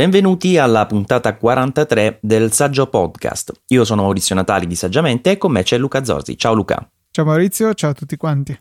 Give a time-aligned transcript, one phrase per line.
[0.00, 3.52] benvenuti alla puntata 43 del Saggio Podcast.
[3.66, 6.38] Io sono Maurizio Natali di Saggiamente e con me c'è Luca Zorzi.
[6.38, 6.88] Ciao Luca.
[7.10, 8.58] Ciao Maurizio, ciao a tutti quanti.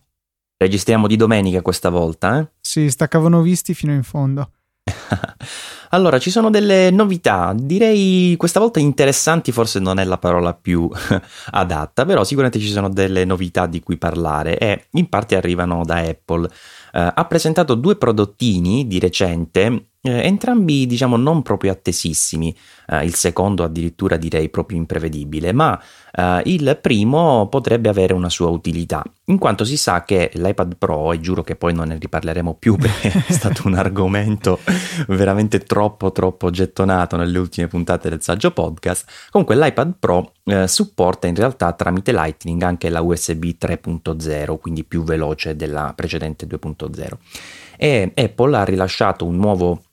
[0.58, 2.48] Registriamo di domenica questa volta, eh?
[2.60, 4.52] Sì, staccavano visti fino in fondo.
[5.92, 10.90] allora, ci sono delle novità, direi questa volta interessanti, forse non è la parola più
[11.52, 16.00] adatta, però sicuramente ci sono delle novità di cui parlare e in parte arrivano da
[16.00, 16.50] Apple.
[16.92, 22.56] Uh, ha presentato due prodottini di recente eh, entrambi diciamo non proprio attesissimi,
[22.88, 25.78] eh, il secondo addirittura direi proprio imprevedibile, ma
[26.14, 31.12] eh, il primo potrebbe avere una sua utilità, in quanto si sa che l'iPad Pro,
[31.12, 34.60] e giuro che poi non ne riparleremo più perché è stato un argomento
[35.08, 41.28] veramente troppo troppo gettonato nelle ultime puntate del saggio podcast, comunque l'iPad Pro eh, supporta
[41.28, 47.18] in realtà tramite Lightning anche la USB 3.0, quindi più veloce della precedente 2.0
[47.82, 49.84] e Apple ha rilasciato un nuovo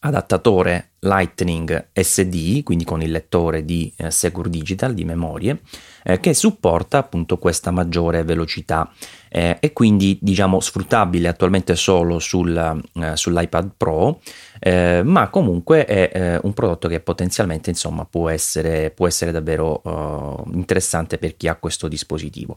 [0.00, 5.60] adattatore Lightning SD, quindi con il lettore di eh, Secure Digital di memorie,
[6.02, 8.90] eh, che supporta appunto questa maggiore velocità.
[9.28, 14.20] Eh, e quindi diciamo sfruttabile attualmente solo sul, eh, sull'iPad Pro,
[14.66, 20.42] eh, ma comunque è eh, un prodotto che potenzialmente insomma può essere, può essere davvero
[20.54, 22.56] interessante per chi ha questo dispositivo.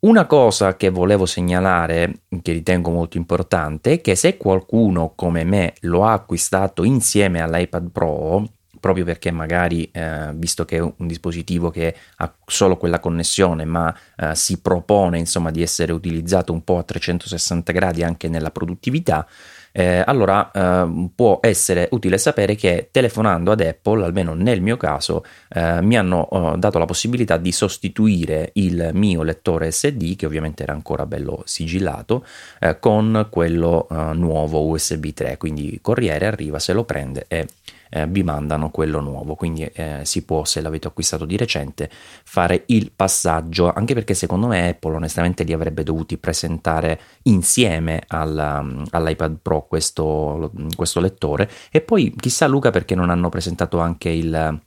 [0.00, 5.74] Una cosa che volevo segnalare, che ritengo molto importante, è che se qualcuno come me
[5.80, 8.48] lo ha acquistato insieme all'iPad Pro,
[8.80, 13.94] proprio perché magari, eh, visto che è un dispositivo che ha solo quella connessione, ma
[14.16, 19.26] eh, si propone insomma di essere utilizzato un po' a 360 gradi anche nella produttività,
[19.72, 25.24] eh, allora eh, può essere utile sapere che telefonando ad Apple, almeno nel mio caso,
[25.48, 30.62] eh, mi hanno eh, dato la possibilità di sostituire il mio lettore SD, che ovviamente
[30.62, 32.24] era ancora bello sigillato,
[32.60, 35.36] eh, con quello eh, nuovo USB 3.
[35.36, 37.46] Quindi Corriere arriva, se lo prende e
[37.90, 42.64] eh, vi mandano quello nuovo, quindi eh, si può, se l'avete acquistato di recente, fare
[42.66, 49.38] il passaggio, anche perché secondo me Apple onestamente li avrebbe dovuti presentare insieme alla, all'iPad
[49.42, 54.60] Pro questo, questo lettore e poi chissà Luca perché non hanno presentato anche il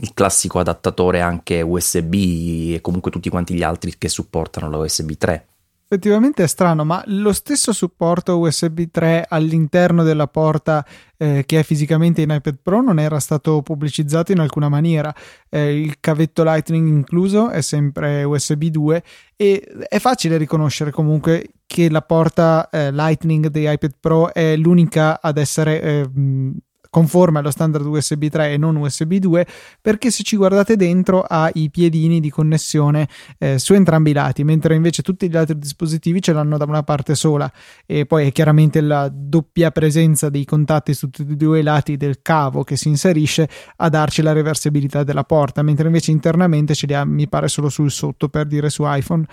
[0.00, 2.14] il classico adattatore anche USB
[2.74, 5.46] e comunque tutti quanti gli altri che supportano la USB 3.
[5.88, 10.84] Effettivamente è strano, ma lo stesso supporto USB 3 all'interno della porta
[11.16, 15.14] eh, che è fisicamente in iPad Pro non era stato pubblicizzato in alcuna maniera.
[15.48, 19.02] Eh, il cavetto Lightning incluso è sempre USB 2
[19.36, 25.20] e è facile riconoscere comunque che la porta eh, Lightning di iPad Pro è l'unica
[25.22, 26.10] ad essere eh,
[26.96, 29.46] conforme allo standard USB 3 e non USB 2
[29.82, 34.44] perché se ci guardate dentro ha i piedini di connessione eh, su entrambi i lati
[34.44, 37.52] mentre invece tutti gli altri dispositivi ce l'hanno da una parte sola.
[37.84, 41.98] E poi è chiaramente la doppia presenza dei contatti su tutti e due i lati
[41.98, 43.46] del cavo che si inserisce
[43.76, 47.68] a darci la reversibilità della porta mentre invece internamente ce li ha mi pare solo
[47.68, 49.26] sul sotto per dire su iPhone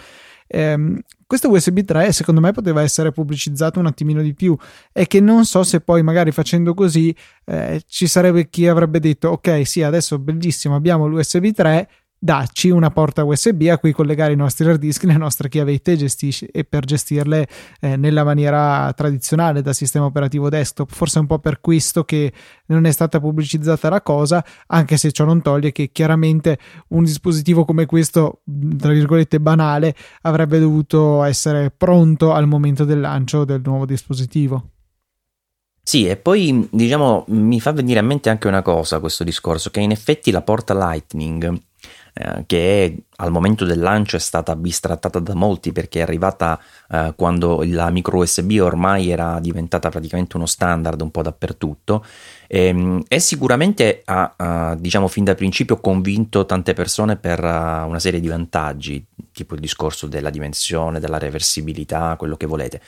[0.53, 4.56] ehm, questo USB 3 secondo me poteva essere pubblicizzato un attimino di più.
[4.91, 7.16] E che non so se poi magari facendo così
[7.46, 11.90] eh, ci sarebbe chi avrebbe detto ok sì adesso bellissimo abbiamo l'USB 3
[12.23, 16.45] dacci una porta USB a cui collegare i nostri hard disk, le nostre chiavette gestisci,
[16.45, 17.45] e per gestirle
[17.81, 20.89] eh, nella maniera tradizionale da sistema operativo desktop.
[20.89, 22.31] Forse è un po' per questo che
[22.67, 26.57] non è stata pubblicizzata la cosa, anche se ciò non toglie che chiaramente
[26.89, 28.44] un dispositivo come questo,
[28.78, 34.69] tra virgolette banale, avrebbe dovuto essere pronto al momento del lancio del nuovo dispositivo.
[35.85, 39.81] Sì, e poi diciamo mi fa venire a mente anche una cosa questo discorso, che
[39.81, 41.72] in effetti la porta Lightning
[42.13, 46.59] eh, che al momento del lancio è stata bistrattata da molti perché è arrivata
[46.90, 52.06] eh, quando la micro USB ormai era diventata praticamente uno standard un po' dappertutto.
[52.47, 58.00] E, ehm, e sicuramente ha, diciamo fin da principio convinto tante persone per uh, una
[58.00, 62.81] serie di vantaggi tipo il discorso della dimensione, della reversibilità, quello che volete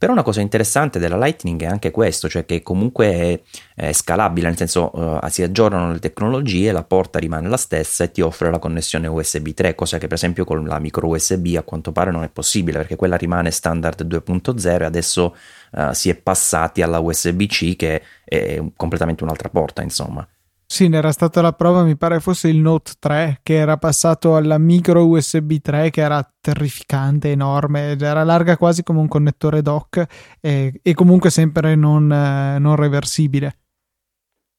[0.00, 3.42] però una cosa interessante della Lightning è anche questo, cioè che comunque
[3.74, 8.10] è, scalabile, nel senso uh, si aggiornano le tecnologie, la porta rimane la stessa e
[8.10, 11.62] ti offre la connessione USB 3, cosa che per esempio con la micro USB a
[11.64, 15.36] quanto pare non è possibile perché quella rimane standard 2.0 e adesso
[15.72, 20.26] uh, si è passati alla USB-C che è completamente un'altra porta, insomma.
[20.72, 24.36] Sì, ne era stata la prova, mi pare fosse il Note 3 che era passato
[24.36, 30.06] alla micro USB 3 che era terrificante, enorme, era larga quasi come un connettore dock
[30.38, 33.56] e, e comunque sempre non, eh, non, reversibile.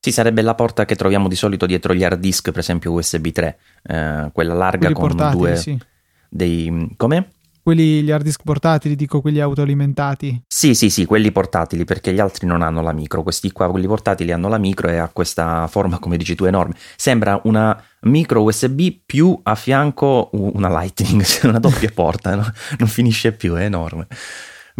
[0.01, 3.27] Sì, sarebbe la porta che troviamo di solito dietro gli hard disk, per esempio USB
[3.27, 5.55] 3, eh, quella larga Quelli con portatili, due...
[5.55, 5.79] Sì.
[6.27, 6.93] Dei...
[6.97, 7.29] come?
[7.63, 10.43] Quelli, gli hard disk portatili, dico quelli autoalimentati.
[10.47, 13.23] Sì, sì, sì, quelli portatili, perché gli altri non hanno la micro.
[13.23, 16.75] Questi qua, quelli portatili, hanno la micro e ha questa forma, come dici tu, enorme.
[16.95, 22.51] Sembra una micro USB più a fianco una Lightning, una doppia porta, no?
[22.77, 24.07] non finisce più, è enorme.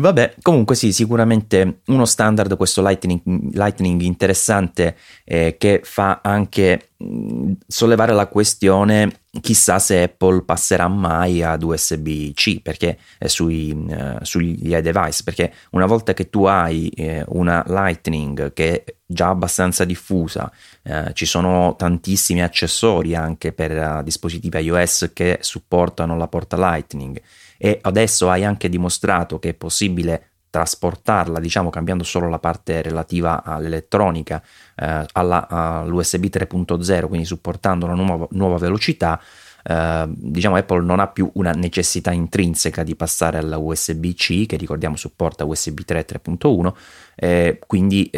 [0.01, 3.21] Vabbè, comunque sì, sicuramente uno standard, questo Lightning,
[3.53, 11.41] Lightning interessante eh, che fa anche mh, sollevare la questione chissà se Apple passerà mai
[11.41, 17.23] ad USB-C perché eh, sui, eh, sugli iDevice perché una volta che tu hai eh,
[17.27, 20.51] una Lightning che è già abbastanza diffusa
[20.83, 27.21] eh, ci sono tantissimi accessori anche per uh, dispositivi iOS che supportano la porta Lightning
[27.63, 33.43] e adesso hai anche dimostrato che è possibile trasportarla, diciamo cambiando solo la parte relativa
[33.43, 34.41] all'elettronica,
[34.75, 39.21] eh, alla, all'USB 3.0, quindi supportando una nuova, nuova velocità,
[39.63, 44.95] eh, diciamo Apple non ha più una necessità intrinseca di passare alla USB-C, che ricordiamo
[44.95, 46.73] supporta USB 3 3.1,
[47.13, 48.09] eh, quindi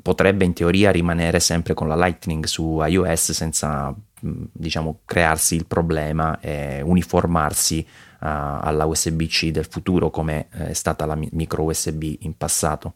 [0.00, 6.40] potrebbe in teoria rimanere sempre con la Lightning su iOS senza diciamo crearsi il problema
[6.40, 7.86] e uniformarsi
[8.26, 12.94] alla USB-C del futuro come eh, è stata la micro USB in passato.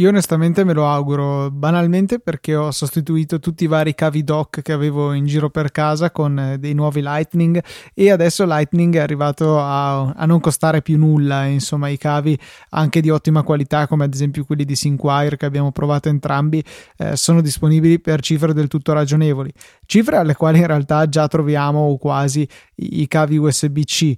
[0.00, 4.72] Io onestamente me lo auguro banalmente perché ho sostituito tutti i vari cavi dock che
[4.72, 7.62] avevo in giro per casa con eh, dei nuovi Lightning
[7.92, 12.38] e adesso Lightning è arrivato a, a, non costare più nulla, insomma i cavi
[12.70, 16.64] anche di ottima qualità come ad esempio quelli di Synquire che abbiamo provato entrambi
[16.96, 19.52] eh, sono disponibili per cifre del tutto ragionevoli,
[19.84, 24.16] cifre alle quali in realtà già troviamo quasi i cavi USB-C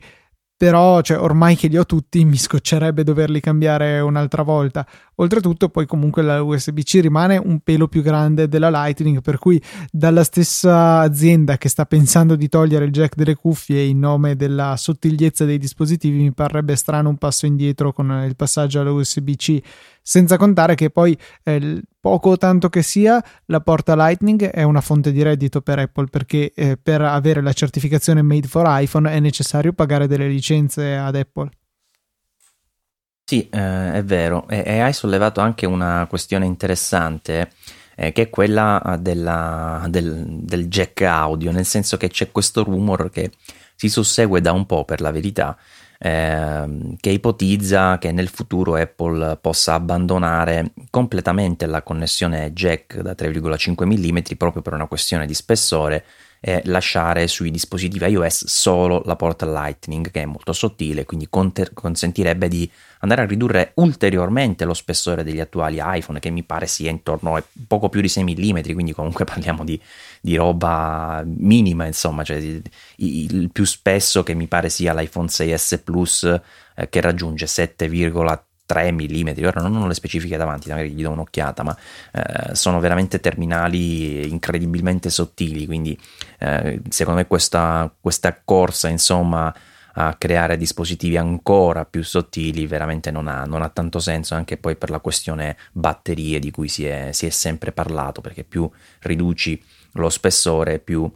[0.63, 4.87] però cioè, ormai che li ho tutti mi scoccerebbe doverli cambiare un'altra volta.
[5.17, 9.61] Oltretutto poi comunque la USB-C rimane un pelo più grande della Lightning, per cui
[9.91, 14.77] dalla stessa azienda che sta pensando di togliere il jack delle cuffie in nome della
[14.77, 19.61] sottigliezza dei dispositivi mi parrebbe strano un passo indietro con il passaggio alla USB-C
[20.03, 24.81] senza contare che poi eh, poco o tanto che sia la porta Lightning è una
[24.81, 29.21] fonte di reddito per Apple perché eh, per avere la certificazione Made for iPhone è
[29.21, 31.51] necessario pagare delle licenze ad Apple.
[33.25, 37.53] Sì, eh, è vero, e, e, hai sollevato anche una questione interessante
[37.97, 43.11] eh, che è quella della, del, del jack audio, nel senso che c'è questo rumor
[43.11, 43.31] che
[43.75, 45.57] si sussegue da un po' per la verità
[46.05, 53.85] eh, che ipotizza che nel futuro Apple possa abbandonare completamente la connessione jack da 3,5
[53.87, 56.05] mm proprio per una questione di spessore
[56.45, 61.73] e lasciare sui dispositivi iOS solo la porta Lightning che è molto sottile, quindi conter-
[61.73, 62.69] consentirebbe di
[62.99, 67.45] andare a ridurre ulteriormente lo spessore degli attuali iPhone che mi pare sia intorno a
[67.69, 69.81] poco più di 6 mm, quindi comunque parliamo di,
[70.21, 72.63] di roba minima, insomma, cioè il,
[72.97, 76.41] il, più spesso che mi pare sia l'iPhone 6S Plus
[76.75, 78.41] eh, che raggiunge 7,3
[78.73, 81.77] 3 mm, ora non ho le specifiche davanti, magari gli do un'occhiata, ma
[82.13, 85.99] eh, sono veramente terminali incredibilmente sottili, quindi
[86.43, 89.55] eh, secondo me questa, questa corsa, insomma,
[89.95, 94.75] a creare dispositivi ancora più sottili veramente non ha, non ha, tanto senso anche poi
[94.75, 98.69] per la questione batterie di cui si è, si è sempre parlato perché più
[99.01, 99.63] riduci
[99.93, 101.11] lo spessore più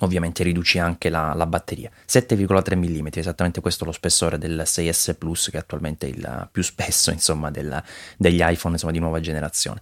[0.00, 1.90] ovviamente riduci anche la, la batteria.
[2.06, 6.62] 7,3 mm, esattamente questo è lo spessore del 6S Plus che è attualmente il più
[6.62, 7.82] spesso insomma, del,
[8.16, 9.80] degli iPhone insomma, di nuova generazione.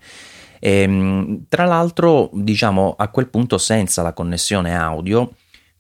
[0.60, 5.32] E, ehm, tra l'altro, diciamo, a quel punto senza la connessione audio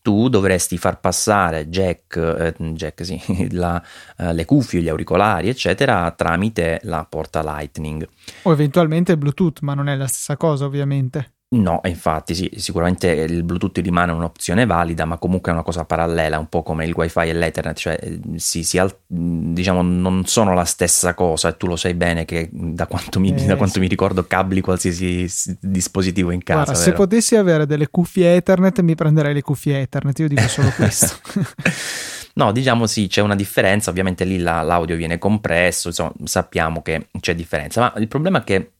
[0.02, 3.20] tu dovresti far passare jack, eh, jack sì,
[3.52, 3.82] la,
[4.16, 8.08] eh, le cuffie, gli auricolari, eccetera, tramite la porta Lightning.
[8.42, 11.34] O eventualmente Bluetooth, ma non è la stessa cosa, ovviamente.
[11.52, 16.38] No, infatti sì, sicuramente il Bluetooth rimane un'opzione valida, ma comunque è una cosa parallela,
[16.38, 17.98] un po' come il WiFi e l'Ethernet, cioè
[18.36, 22.86] si, si, diciamo non sono la stessa cosa e tu lo sai bene che da
[22.86, 23.80] quanto mi, eh, da quanto sì.
[23.80, 25.28] mi ricordo cabli qualsiasi
[25.58, 26.62] dispositivo in casa.
[26.62, 30.70] Guarda, se potessi avere delle cuffie Ethernet mi prenderei le cuffie Ethernet, io dico solo
[30.76, 31.16] questo.
[32.32, 37.08] No, diciamo sì, c'è una differenza, ovviamente lì la, l'audio viene compresso, insomma sappiamo che
[37.18, 38.70] c'è differenza, ma il problema è che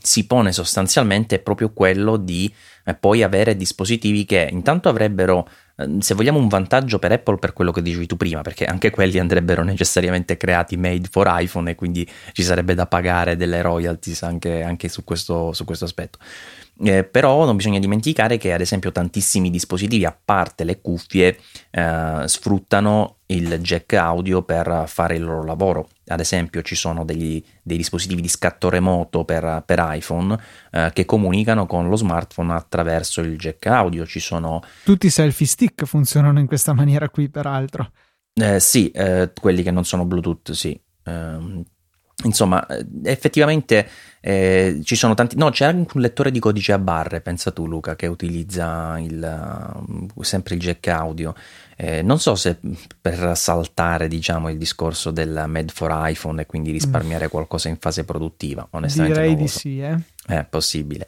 [0.00, 2.52] si pone sostanzialmente proprio quello di
[2.84, 7.52] eh, poi avere dispositivi che intanto avrebbero, eh, se vogliamo, un vantaggio per Apple per
[7.52, 11.74] quello che dicevi tu prima, perché anche quelli andrebbero necessariamente creati made for iPhone e
[11.74, 16.18] quindi ci sarebbe da pagare delle royalties anche, anche su, questo, su questo aspetto.
[16.80, 21.36] Eh, però non bisogna dimenticare che ad esempio tantissimi dispositivi, a parte le cuffie,
[21.70, 25.88] eh, sfruttano il jack audio per fare il loro lavoro.
[26.06, 30.38] Ad esempio ci sono degli, dei dispositivi di scatto remoto per, per iPhone
[30.70, 34.06] eh, che comunicano con lo smartphone attraverso il jack audio.
[34.06, 34.62] Ci sono...
[34.84, 37.90] Tutti i selfie stick funzionano in questa maniera qui, peraltro.
[38.32, 40.80] Eh, sì, eh, quelli che non sono Bluetooth, sì.
[42.24, 43.88] Insomma, eh, effettivamente
[44.20, 45.36] eh, ci sono tanti.
[45.36, 50.10] No, c'è anche un lettore di codice a barre, pensa tu, Luca, che utilizza il,
[50.12, 51.32] uh, sempre il jack audio.
[51.76, 52.58] Eh, non so se
[53.00, 57.30] per saltare, diciamo, il discorso del Made for iPhone e quindi risparmiare mm.
[57.30, 58.66] qualcosa in fase produttiva.
[58.70, 59.58] Onestamente, direi di so.
[59.60, 59.96] sì, eh.
[60.26, 61.06] È possibile.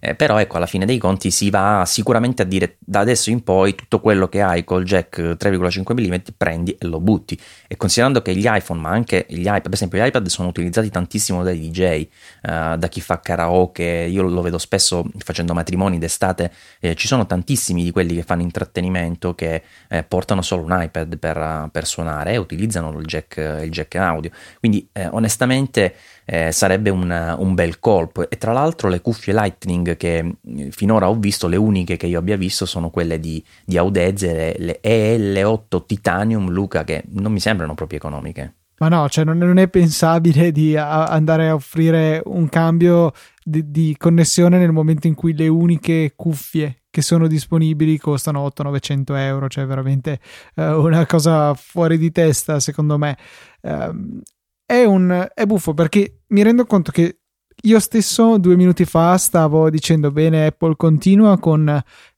[0.00, 3.44] Eh, però ecco, alla fine dei conti si va sicuramente a dire da adesso in
[3.44, 7.38] poi tutto quello che hai col jack 3,5 mm prendi e lo butti.
[7.68, 10.88] E considerando che gli iPhone, ma anche gli iPad, per esempio gli iPad sono utilizzati
[10.88, 12.08] tantissimo dai DJ, eh,
[12.40, 17.84] da chi fa karaoke, io lo vedo spesso facendo matrimoni d'estate, eh, ci sono tantissimi
[17.84, 22.36] di quelli che fanno intrattenimento che eh, portano solo un iPad per, per suonare e
[22.38, 24.30] utilizzano il jack, il jack audio.
[24.58, 25.94] Quindi eh, onestamente
[26.30, 28.30] eh, sarebbe un, un, bel colpo.
[28.30, 32.18] E tra l'altro le cuffie Lightning che eh, finora ho visto, le uniche che io
[32.18, 37.40] abbia visto sono quelle di, di Audeze, le, le EL8 Titanium Luca, che non mi
[37.40, 38.54] sembrano proprio economiche.
[38.80, 43.12] Ma no, cioè non, non è pensabile di a, andare a offrire un cambio
[43.44, 49.16] di, di, connessione nel momento in cui le uniche cuffie che sono disponibili costano 800-900
[49.18, 50.18] euro, cioè veramente
[50.54, 53.18] uh, una cosa fuori di testa secondo me.
[53.60, 54.22] Uh,
[54.64, 57.19] è, un, è buffo perché mi rendo conto che
[57.62, 61.68] io stesso due minuti fa stavo dicendo bene Apple continua con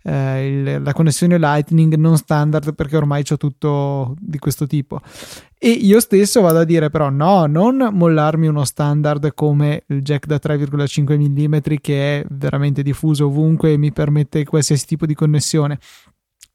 [0.03, 5.01] eh, il, la connessione Lightning non standard perché ormai c'ho tutto di questo tipo.
[5.59, 10.27] E io stesso vado a dire però no non mollarmi uno standard come il jack
[10.27, 15.79] da 3,5 mm che è veramente diffuso ovunque e mi permette qualsiasi tipo di connessione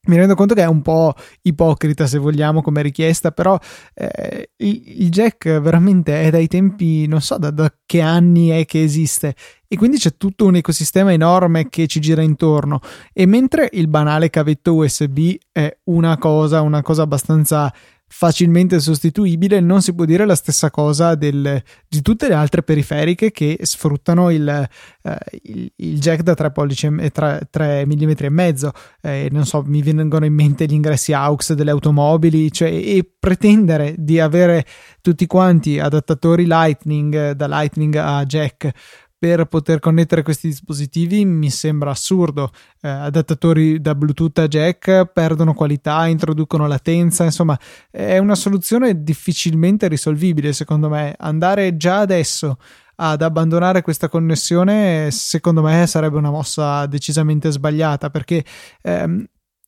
[0.07, 3.57] mi rendo conto che è un po' ipocrita se vogliamo come richiesta, però
[3.93, 8.83] eh, il, jack veramente è dai tempi, non so da, da, che anni è che
[8.83, 9.35] esiste.
[9.67, 12.79] E quindi c'è tutto un ecosistema enorme che ci gira intorno.
[13.13, 17.73] E mentre il banale cavetto USB è una cosa, una cosa abbastanza
[18.09, 23.31] facilmente sostituibile, non si può dire la stessa cosa del, di tutte le altre periferiche
[23.31, 28.29] che sfruttano il, eh, il, il jack da 3 pollici e 3, 3 mm e
[28.29, 28.71] mezzo.
[29.01, 33.95] Eh, non so, mi vengono in mente gli ingressi AUX delle automobili, cioè, e pretendere
[33.97, 34.65] di avere
[35.01, 38.71] tutti quanti adattatori Lightning da Lightning a jack
[39.19, 42.51] per poter connettere questi dispositivi mi sembra assurdo.
[42.81, 47.57] Eh, adattatori da Bluetooth a jack perdono qualità, introducono latenza, insomma
[47.89, 51.15] è una soluzione difficilmente risolvibile secondo me.
[51.17, 52.57] Andare già adesso
[52.99, 58.43] ad abbandonare questa connessione secondo me sarebbe una mossa decisamente sbagliata perché
[58.81, 59.25] ehm,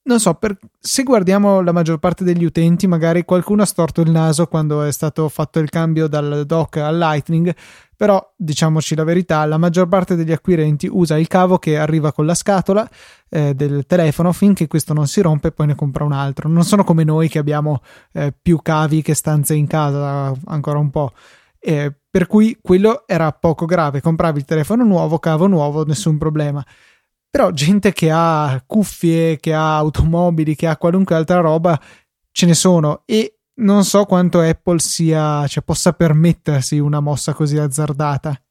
[0.09, 4.09] non so, per, se guardiamo la maggior parte degli utenti, magari qualcuno ha storto il
[4.09, 7.53] naso quando è stato fatto il cambio dal dock al Lightning,
[7.99, 12.25] però diciamoci la verità, la maggior parte degli acquirenti usa il cavo che arriva con
[12.25, 12.89] la scatola
[13.27, 16.47] eh, del telefono finché questo non si rompe e poi ne compra un altro.
[16.47, 17.81] Non sono come noi che abbiamo
[18.13, 21.11] eh, più cavi che stanze in casa ancora un po'.
[21.59, 26.65] Eh, per cui quello era poco grave, compravi il telefono nuovo, cavo nuovo, nessun problema.
[27.29, 31.77] Però gente che ha cuffie, che ha automobili, che ha qualunque altra roba,
[32.31, 37.57] ce ne sono e non so quanto Apple sia, cioè, possa permettersi una mossa così
[37.57, 38.41] azzardata.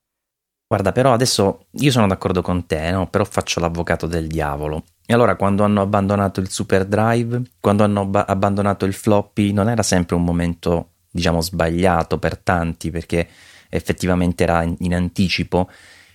[0.66, 3.08] Guarda, però adesso io sono d'accordo con te, no?
[3.08, 4.84] però faccio l'avvocato del diavolo.
[5.06, 9.68] E allora quando hanno abbandonato il Super Drive, quando hanno ab- abbandonato il floppy, non
[9.70, 13.26] era sempre un momento, diciamo, sbagliato per tanti, perché
[13.70, 15.68] effettivamente era in, in anticipo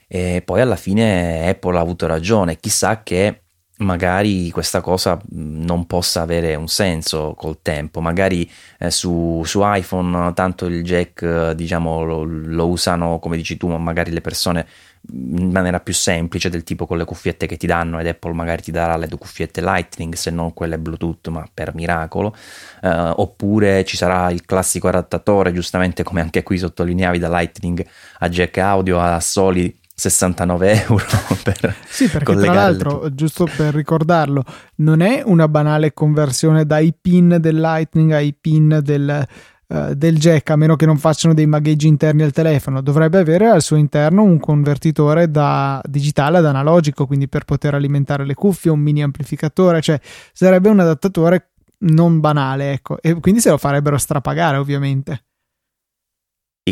[0.07, 3.42] e poi alla fine Apple ha avuto ragione, chissà che
[3.83, 8.49] magari questa cosa non possa avere un senso col tempo, magari
[8.79, 14.11] eh, su, su, iPhone tanto il jack diciamo lo, lo, usano come dici tu, magari
[14.11, 14.65] le persone
[15.11, 18.61] in maniera più semplice del tipo con le cuffiette che ti danno ed Apple magari
[18.61, 22.35] ti darà le cuffiette Lightning se non quelle Bluetooth ma per miracolo.
[22.81, 27.85] Eh, oppure ci sarà il classico adattatore giustamente come anche qui sottolineavi da Lightning
[28.19, 31.05] a jack audio a soli 69 euro
[31.43, 34.43] per sì perché tra l'altro giusto per ricordarlo
[34.77, 39.27] non è una banale conversione dai pin del lightning ai pin del,
[39.67, 42.81] uh, del jack a meno che non facciano dei magheggi interni al telefono.
[42.81, 48.25] Dovrebbe avere al suo interno un convertitore da digitale ad analogico quindi per poter alimentare
[48.25, 49.99] le cuffie un mini amplificatore cioè
[50.31, 52.99] sarebbe un adattatore non banale ecco.
[52.99, 55.25] E quindi se lo farebbero strapagare ovviamente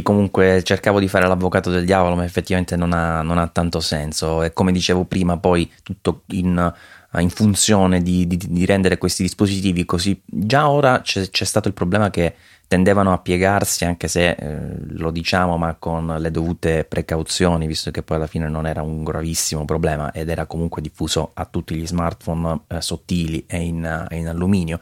[0.03, 4.41] comunque cercavo di fare l'avvocato del diavolo, ma effettivamente non ha, non ha tanto senso.
[4.41, 6.73] E come dicevo prima, poi tutto in,
[7.17, 10.19] in funzione di, di, di, rendere questi dispositivi così.
[10.25, 12.35] Già ora c'è, c'è, stato il problema che
[12.69, 18.01] tendevano a piegarsi, anche se eh, lo diciamo, ma con le dovute precauzioni, visto che
[18.01, 21.85] poi alla fine non era un gravissimo problema ed era comunque diffuso a tutti gli
[21.85, 24.79] smartphone eh, sottili e in, in alluminio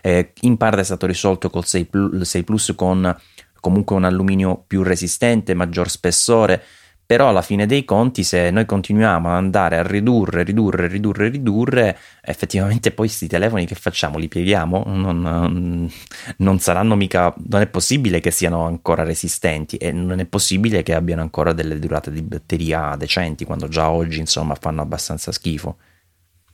[0.00, 3.16] eh, in parte è stato risolto col 6 Plus, 6 Plus con
[3.60, 6.62] comunque un alluminio più resistente, maggior spessore,
[7.08, 11.98] però alla fine dei conti se noi continuiamo ad andare a ridurre, ridurre, ridurre, ridurre,
[12.20, 14.18] effettivamente poi questi telefoni che facciamo?
[14.18, 14.82] Li pieghiamo?
[14.88, 15.90] Non,
[16.36, 20.92] non, saranno mica, non è possibile che siano ancora resistenti e non è possibile che
[20.92, 25.78] abbiano ancora delle durate di batteria decenti quando già oggi insomma fanno abbastanza schifo.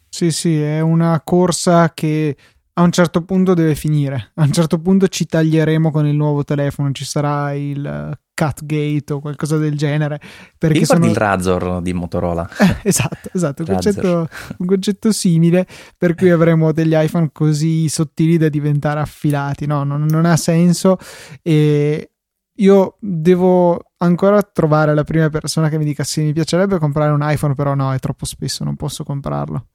[0.08, 2.36] Sì, sì, è una corsa che
[2.76, 4.32] a un certo punto deve finire.
[4.34, 9.20] A un certo punto ci taglieremo con il nuovo telefono, ci sarà il Catgate o
[9.20, 10.20] qualcosa del genere.
[10.58, 11.06] Perché sono...
[11.06, 12.48] il Razor di Motorola.
[12.64, 14.28] Eh, esatto, esatto, un concetto,
[14.58, 15.66] un concetto, simile
[15.96, 19.66] per cui avremo degli iPhone così sottili da diventare affilati.
[19.66, 20.98] No, non, non ha senso
[21.42, 22.10] e
[22.56, 27.20] io devo ancora trovare la prima persona che mi dica sì, mi piacerebbe comprare un
[27.22, 29.66] iPhone, però no, è troppo spesso, non posso comprarlo.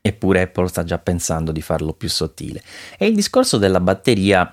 [0.00, 2.62] Eppure Apple sta già pensando di farlo più sottile.
[2.98, 4.52] E il discorso della batteria,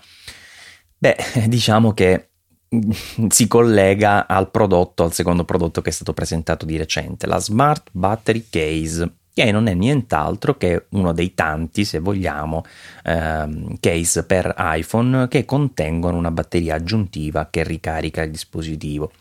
[0.98, 1.16] beh,
[1.48, 2.30] diciamo che
[3.30, 7.90] si collega al prodotto, al secondo prodotto che è stato presentato di recente, la Smart
[7.92, 12.66] Battery Case, che non è nient'altro che uno dei tanti, se vogliamo,
[13.04, 19.12] ehm, case per iPhone che contengono una batteria aggiuntiva che ricarica il dispositivo.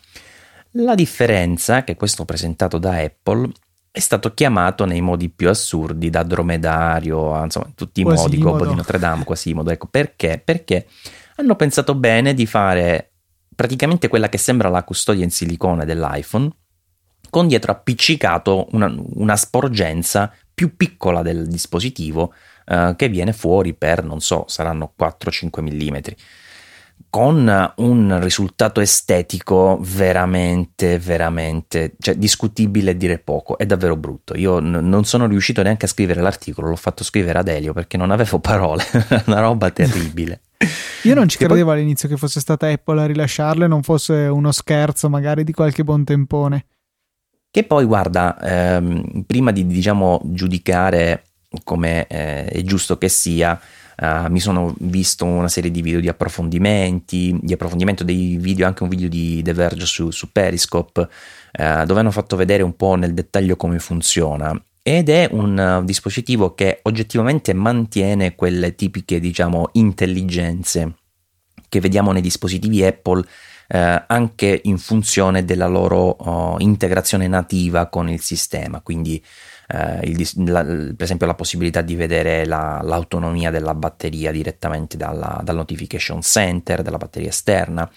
[0.71, 3.51] La differenza, che questo presentato da Apple,
[3.97, 8.75] è stato chiamato nei modi più assurdi da dromedario, insomma, tutti i modi, Gobo di
[8.75, 9.71] Notre Dame, Quasimodo.
[9.71, 10.39] Ecco perché?
[10.43, 10.85] Perché
[11.37, 13.13] hanno pensato bene di fare
[13.55, 16.47] praticamente quella che sembra la custodia in silicone dell'iPhone,
[17.31, 22.35] con dietro appiccicato una, una sporgenza più piccola del dispositivo
[22.67, 25.97] eh, che viene fuori per, non so, saranno 4-5 mm
[27.09, 34.35] con un risultato estetico veramente, veramente, cioè discutibile dire poco, è davvero brutto.
[34.37, 37.97] Io n- non sono riuscito neanche a scrivere l'articolo, l'ho fatto scrivere ad Elio perché
[37.97, 38.83] non avevo parole,
[39.25, 40.41] una roba terribile.
[41.03, 41.77] Io non ci che credevo poi...
[41.77, 46.03] all'inizio che fosse stata Apple a rilasciarle, non fosse uno scherzo magari di qualche buon
[46.03, 46.65] tempone.
[47.49, 51.23] Che poi, guarda, ehm, prima di diciamo giudicare
[51.63, 53.59] come eh, è giusto che sia,
[53.99, 58.83] Uh, mi sono visto una serie di video di approfondimenti, di approfondimento dei video, anche
[58.83, 62.95] un video di The Verge su, su Periscope, uh, dove hanno fatto vedere un po'
[62.95, 64.59] nel dettaglio come funziona.
[64.83, 70.93] Ed è un uh, dispositivo che oggettivamente mantiene quelle tipiche, diciamo, intelligenze
[71.69, 73.25] che vediamo nei dispositivi Apple
[73.67, 78.81] eh, anche in funzione della loro oh, integrazione nativa con il sistema.
[78.81, 79.21] Quindi
[79.67, 85.41] eh, il, la, per esempio la possibilità di vedere la, l'autonomia della batteria direttamente dalla,
[85.43, 87.89] dal notification center della batteria esterna,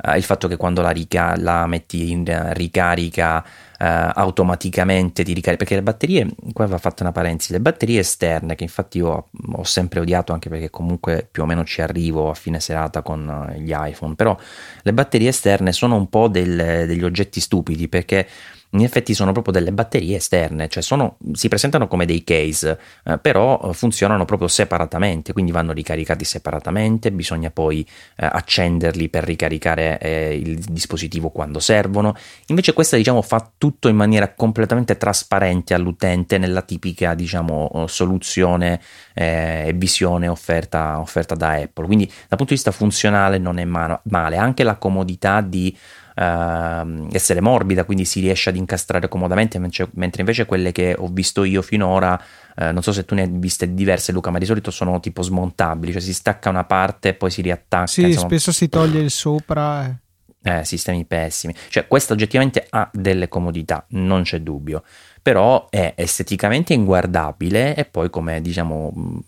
[0.00, 5.64] eh, il fatto che quando la, rica- la metti in ricarica eh, automaticamente ti ricarica
[5.64, 9.64] perché le batterie, qua va fatta una parentesi, le batterie esterne che infatti io ho
[9.64, 13.60] sempre odiato anche perché comunque più o meno ci arrivo a fine serata con eh,
[13.60, 14.36] gli iPhone, però
[14.82, 18.26] le batterie esterne sono un po' del, degli oggetti stupidi perché
[18.70, 23.18] in effetti sono proprio delle batterie esterne, cioè sono, si presentano come dei case, eh,
[23.18, 29.98] però eh, funzionano proprio separatamente, quindi vanno ricaricati separatamente, bisogna poi eh, accenderli per ricaricare
[29.98, 32.14] eh, il dispositivo quando servono.
[32.46, 38.80] Invece questa diciamo fa tutto in maniera completamente trasparente all'utente nella tipica diciamo soluzione
[39.14, 41.86] eh, e visione offerta, offerta da Apple.
[41.86, 45.76] Quindi dal punto di vista funzionale non è male, anche la comodità di
[46.18, 51.44] uh, essere morbida, quindi si riesce ad incastrare comodamente, mentre invece quelle che ho visto
[51.44, 52.20] io finora,
[52.56, 55.22] uh, non so se tu ne hai viste diverse Luca, ma di solito sono tipo
[55.22, 57.86] smontabili, cioè si stacca una parte e poi si riattacca.
[57.86, 58.26] Sì, insomma.
[58.26, 59.86] spesso si toglie il sopra.
[59.86, 59.96] Eh.
[60.40, 61.54] Eh, sistemi pessimi.
[61.68, 64.82] Cioè, questa oggettivamente ha delle comodità, non c'è dubbio,
[65.20, 69.22] però è esteticamente inguardabile e poi come diciamo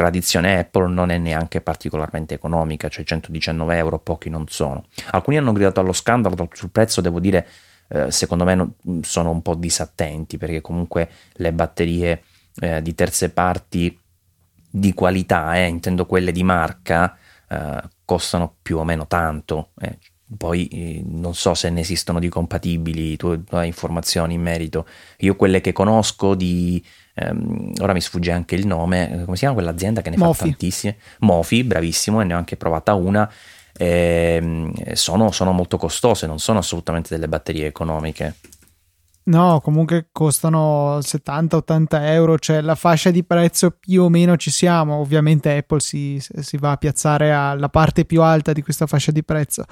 [0.00, 4.86] tradizione Apple non è neanche particolarmente economica, cioè 119 euro pochi non sono.
[5.10, 7.46] Alcuni hanno gridato allo scandalo sul prezzo, devo dire,
[7.88, 12.22] eh, secondo me no, sono un po' disattenti perché comunque le batterie
[12.60, 13.98] eh, di terze parti
[14.70, 19.72] di qualità, eh, intendo quelle di marca, eh, costano più o meno tanto.
[19.80, 19.98] Eh.
[20.34, 24.86] Poi eh, non so se ne esistono di compatibili, tu hai informazioni in merito.
[25.18, 26.82] Io quelle che conosco di
[27.20, 30.38] ehm, ora mi sfugge anche il nome, come si chiama quell'azienda che ne Mofi.
[30.38, 30.96] fa tantissime?
[31.20, 33.30] Mofi, bravissimo, e ne ho anche provata una.
[33.76, 38.34] Ehm, sono, sono molto costose, non sono assolutamente delle batterie economiche.
[39.22, 44.96] No, comunque costano 70-80 euro, cioè la fascia di prezzo più o meno ci siamo.
[44.96, 49.22] Ovviamente Apple si, si, va a piazzare alla parte più alta di questa fascia di
[49.22, 49.64] prezzo.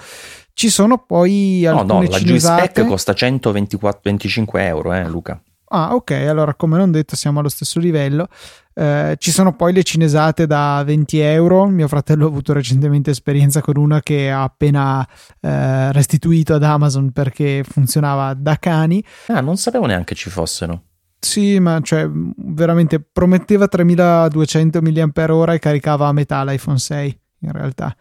[0.52, 5.40] Ci sono poi alcune No, no, la G-Spec costa 125 euro, eh, Luca.
[5.70, 8.28] Ah, ok, allora come non detto siamo allo stesso livello.
[8.74, 11.66] Eh, ci sono poi le cinesate da 20 euro.
[11.66, 15.06] Mio fratello ha avuto recentemente esperienza con una che ha appena
[15.40, 19.04] eh, restituito ad Amazon perché funzionava da cani.
[19.26, 20.82] Ah, non sapevo neanche ci fossero.
[21.20, 27.94] Sì, ma cioè veramente prometteva 3200 mAh e caricava a metà l'iPhone 6 in realtà.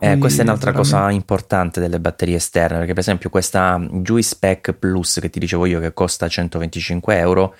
[0.00, 0.96] Eh, questa è un'altra veramente...
[0.96, 5.66] cosa importante delle batterie esterne, perché per esempio questa Juice Pack Plus che ti dicevo
[5.66, 7.54] io che costa 125 euro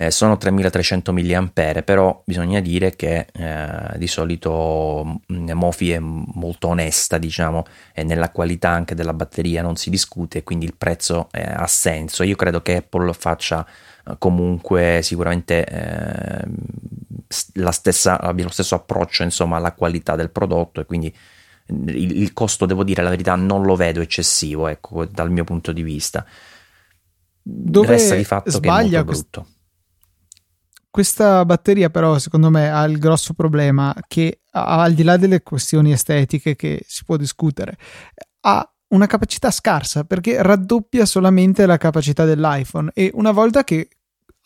[0.00, 6.68] eh, sono 3300 mAh, però bisogna dire che eh, di solito mm, Mofi è molto
[6.68, 11.42] onesta, diciamo, e nella qualità anche della batteria non si discute, quindi il prezzo eh,
[11.42, 12.22] ha senso.
[12.22, 13.66] Io credo che Apple faccia
[14.06, 16.44] eh, comunque sicuramente eh,
[17.54, 21.12] la stessa, abbia lo stesso approccio insomma alla qualità del prodotto e quindi
[21.68, 25.72] il, il, costo, devo dire la verità, non lo vedo eccessivo, ecco, dal mio punto
[25.72, 26.24] di vista.
[27.42, 29.46] Dove Resta di fatto che è molto brutto.
[30.90, 35.92] Questa batteria, però, secondo me ha il grosso problema che, al di là delle questioni
[35.92, 37.76] estetiche che si può discutere,
[38.40, 43.90] ha una capacità scarsa perché raddoppia solamente la capacità dell'iPhone e una volta che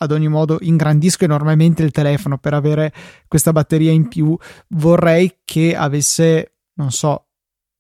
[0.03, 2.93] ad ogni modo ingrandisco enormemente il telefono per avere
[3.29, 4.37] questa batteria in più,
[4.71, 7.27] vorrei che avesse non so,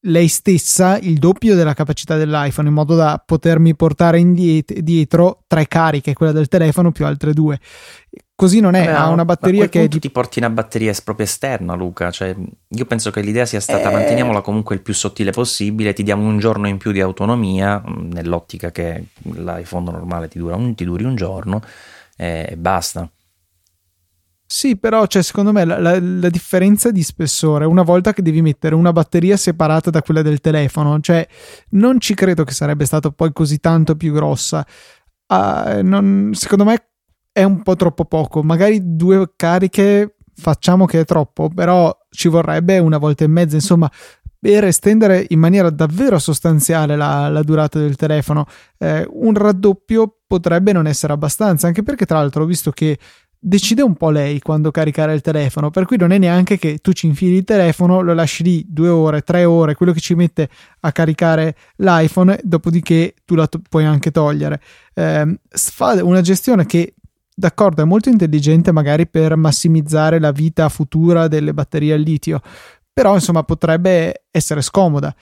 [0.06, 5.68] lei stessa il doppio della capacità dell'iPhone in modo da potermi portare indietro dietro tre
[5.68, 7.60] cariche, quella del telefono più altre due.
[8.34, 9.86] Così non è, Beh, ha una batteria che...
[9.86, 10.00] Di...
[10.00, 12.10] ti porti una batteria proprio esterna, Luca.
[12.10, 12.34] Cioè,
[12.68, 13.92] io penso che l'idea sia stata eh...
[13.92, 18.10] manteniamola comunque il più sottile possibile, ti diamo un giorno in più di autonomia, mm,
[18.10, 21.62] nell'ottica che l'iPhone normale ti, dura un, ti duri un giorno
[22.16, 23.08] eh, e basta.
[24.54, 28.42] Sì, però cioè, secondo me la, la, la, differenza di spessore, una volta che devi
[28.42, 31.26] mettere una batteria separata da quella del telefono, cioè
[31.70, 34.64] non ci credo che sarebbe stato poi così tanto più grossa.
[35.26, 36.90] Uh, non, secondo me
[37.32, 38.42] è un po' troppo poco.
[38.42, 43.90] Magari due cariche facciamo che è troppo, però ci vorrebbe una volta e mezza, insomma,
[44.38, 48.44] per estendere in maniera davvero sostanziale la, la durata del telefono.
[48.76, 52.98] Eh, un raddoppio potrebbe non essere abbastanza, anche perché tra l'altro ho visto che
[53.44, 56.92] decide un po' lei quando caricare il telefono, per cui non è neanche che tu
[56.92, 60.48] ci infili il telefono, lo lasci lì due ore, tre ore, quello che ci mette
[60.80, 64.60] a caricare l'iPhone, dopodiché tu la to- puoi anche togliere.
[64.94, 66.94] Eh, fa una gestione che
[67.34, 72.40] d'accordo è molto intelligente magari per massimizzare la vita futura delle batterie al litio,
[72.92, 75.12] però insomma potrebbe essere scomoda.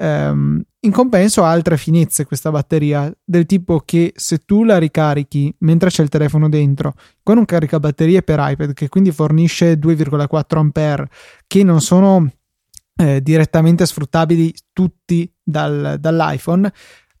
[0.00, 5.54] Um, in compenso ha altre finezze questa batteria, del tipo che se tu la ricarichi
[5.58, 11.08] mentre c'è il telefono dentro, con un caricabatterie per iPad che quindi fornisce 2,4 A,
[11.46, 12.32] che non sono
[12.96, 16.72] eh, direttamente sfruttabili tutti dal, dall'iPhone,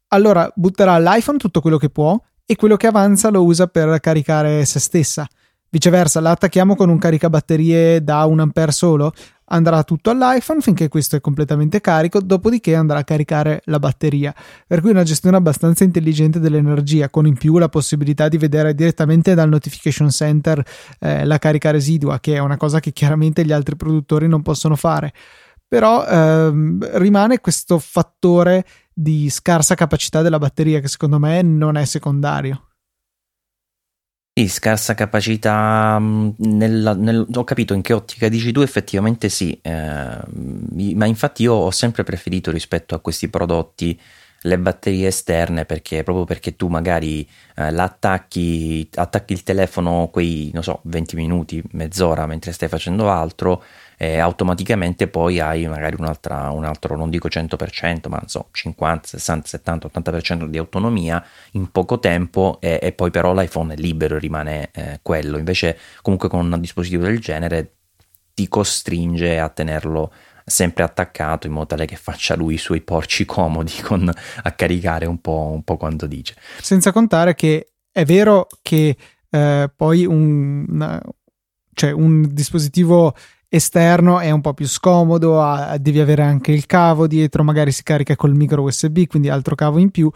[0.08, 4.64] allora butterà all'iPhone tutto quello che può e quello che avanza lo usa per caricare
[4.64, 5.28] se stessa.
[5.72, 9.12] Viceversa, la attacchiamo con un caricabatterie da un ampere solo,
[9.52, 14.34] andrà tutto all'iPhone finché questo è completamente carico, dopodiché andrà a caricare la batteria.
[14.66, 19.34] Per cui una gestione abbastanza intelligente dell'energia, con in più la possibilità di vedere direttamente
[19.34, 20.60] dal notification center
[20.98, 24.74] eh, la carica residua, che è una cosa che chiaramente gli altri produttori non possono
[24.74, 25.12] fare.
[25.68, 31.84] Però ehm, rimane questo fattore di scarsa capacità della batteria che secondo me non è
[31.84, 32.69] secondario.
[34.40, 39.58] Sì, scarsa capacità mm, nel, nel, ho capito in che ottica dici tu, effettivamente sì,
[39.60, 40.18] eh,
[40.94, 44.00] ma infatti io ho sempre preferito rispetto a questi prodotti
[44.44, 50.62] le batterie esterne perché proprio perché tu magari eh, l'attacchi attacchi il telefono quei non
[50.62, 53.62] so 20 minuti mezz'ora mentre stai facendo altro
[54.02, 59.46] e automaticamente poi hai magari un altro, non dico 100%, ma non so, 50, 60,
[59.46, 64.70] 70, 80% di autonomia in poco tempo e, e poi però l'iPhone è libero, rimane
[64.72, 65.36] eh, quello.
[65.36, 67.74] Invece comunque con un dispositivo del genere
[68.32, 70.10] ti costringe a tenerlo
[70.46, 74.10] sempre attaccato in modo tale che faccia lui i suoi porci comodi con,
[74.42, 76.36] a caricare un po', un po' quando dice.
[76.58, 78.96] Senza contare che è vero che
[79.28, 81.02] eh, poi un, una,
[81.74, 83.14] cioè un dispositivo
[83.52, 87.82] esterno è un po' più scomodo, ha, devi avere anche il cavo dietro, magari si
[87.82, 90.10] carica col micro USB, quindi altro cavo in più.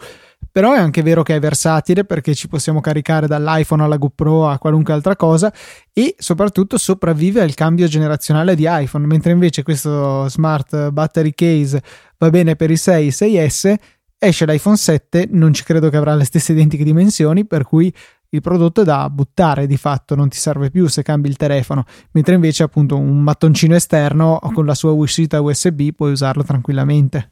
[0.51, 4.57] Però è anche vero che è versatile perché ci possiamo caricare dall'iPhone alla GoPro a
[4.57, 5.53] qualunque altra cosa
[5.91, 11.81] e soprattutto sopravvive al cambio generazionale di iPhone, mentre invece questo smart battery case
[12.17, 13.75] va bene per i 6 6S
[14.17, 17.93] esce l'iPhone 7, non ci credo che avrà le stesse identiche dimensioni, per cui
[18.35, 21.85] il prodotto è da buttare di fatto, non ti serve più se cambi il telefono,
[22.11, 27.31] mentre invece appunto un mattoncino esterno con la sua uscita USB puoi usarlo tranquillamente.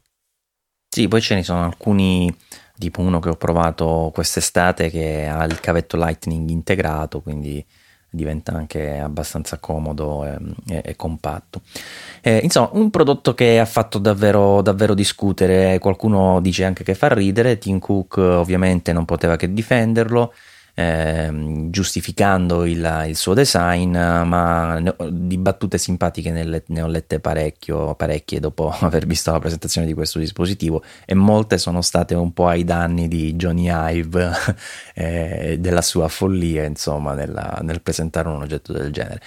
[0.88, 2.34] Sì, poi ce ne sono alcuni,
[2.78, 7.64] tipo uno che ho provato quest'estate che ha il cavetto Lightning integrato, quindi
[8.14, 10.38] diventa anche abbastanza comodo e,
[10.68, 11.62] e, e compatto.
[12.20, 17.12] Eh, insomma, un prodotto che ha fatto davvero, davvero discutere, qualcuno dice anche che fa
[17.12, 20.32] ridere, Tim Cook ovviamente non poteva che difenderlo
[20.74, 28.40] eh, giustificando il, il, suo design, ma di battute simpatiche ne, ne ho lette parecchie
[28.40, 32.64] dopo aver visto la presentazione di questo dispositivo e molte sono state un po' ai
[32.64, 34.30] danni di Johnny Ive
[34.94, 39.20] e eh, della sua follia, insomma, nella, nel presentare un oggetto del genere.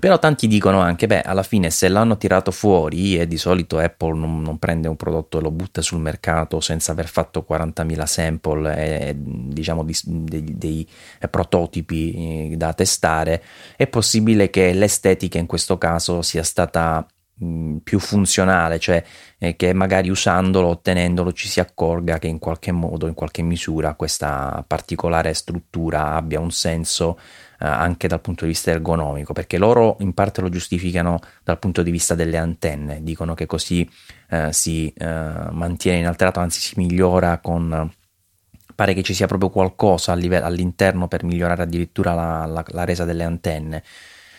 [0.00, 4.16] Però tanti dicono anche, beh, alla fine se l'hanno tirato fuori e di solito Apple
[4.16, 9.08] non, non, prende un prodotto e lo butta sul mercato senza aver fatto 40.000 sample
[9.08, 10.88] e diciamo di, dei, dei
[11.28, 13.42] prototipi eh, da testare,
[13.74, 17.04] è possibile che l'estetica in questo caso sia stata
[17.82, 19.02] più funzionale, cioè
[19.38, 23.94] eh, che magari usandolo, ottenendolo, ci si accorga che in qualche modo, in qualche misura,
[23.94, 27.18] questa particolare struttura abbia un senso
[27.66, 31.90] anche dal punto di vista ergonomico, perché loro in parte lo giustificano dal punto di
[31.90, 33.88] vista delle antenne, dicono che così
[34.30, 35.04] eh, si eh,
[35.50, 37.90] mantiene inalterato, anzi si migliora con
[38.74, 43.24] pare che ci sia proprio qualcosa all'interno per migliorare addirittura la, la, la resa delle
[43.24, 43.82] antenne.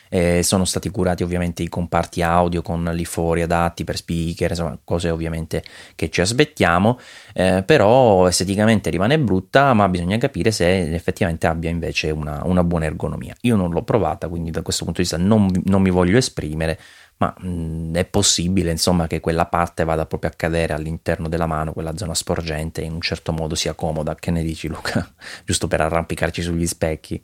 [0.10, 4.78] Eh, sono stati curati ovviamente i comparti audio con li fori adatti per speaker, insomma
[4.84, 5.64] cose ovviamente
[5.96, 7.00] che ci aspettiamo,
[7.34, 12.86] eh, però esteticamente rimane brutta, ma bisogna capire se effettivamente abbia invece una, una buona
[12.86, 13.36] ergonomia.
[13.42, 16.80] Io non l'ho provata, quindi da questo punto di vista non, non mi voglio esprimere,
[17.18, 21.74] ma mh, è possibile insomma che quella parte vada proprio a cadere all'interno della mano,
[21.74, 24.16] quella zona sporgente, in un certo modo sia comoda.
[24.16, 25.08] Che ne dici Luca?
[25.46, 27.22] Giusto per arrampicarci sugli specchi.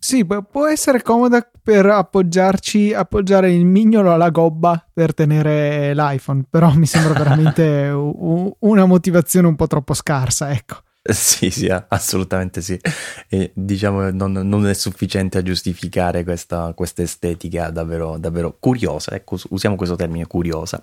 [0.00, 6.72] Sì, può essere comoda per appoggiarci, appoggiare il mignolo alla gobba per tenere l'iPhone, però
[6.72, 7.90] mi sembra veramente
[8.60, 10.76] una motivazione un po' troppo scarsa, ecco.
[11.10, 12.78] Sì, sì, assolutamente sì.
[13.28, 19.14] E, diciamo non, non, è sufficiente a giustificare questa, questa estetica davvero, davvero, curiosa.
[19.14, 20.82] Ecco, usiamo questo termine curiosa.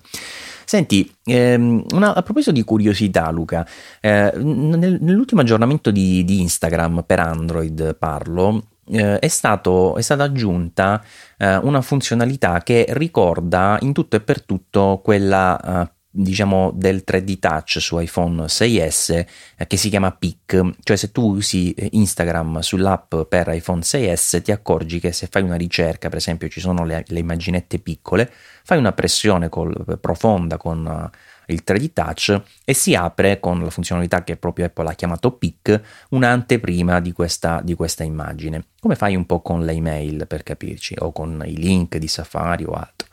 [0.66, 3.68] Senti, ehm, una, a proposito di curiosità, Luca,
[4.02, 10.24] eh, nel, nell'ultimo aggiornamento di, di Instagram per Android parlo eh, è, stato, è, stata
[10.24, 11.04] aggiunta
[11.38, 17.40] eh, una funzionalità che ricorda in tutto e per tutto quella eh, diciamo del 3D
[17.40, 19.26] touch su iPhone 6S
[19.58, 24.42] eh, che si chiama PIC, cioè se tu usi eh, Instagram sull'app per iPhone 6S
[24.42, 28.32] ti accorgi che se fai una ricerca, per esempio ci sono le, le immaginette piccole,
[28.64, 31.10] fai una pressione col, profonda con
[31.48, 35.82] il 3D Touch e si apre con la funzionalità che proprio Apple ha chiamato PIC
[36.10, 40.96] un'anteprima di questa, di questa immagine, come fai un po' con le email per capirci
[41.00, 43.08] o con i link di Safari o altro.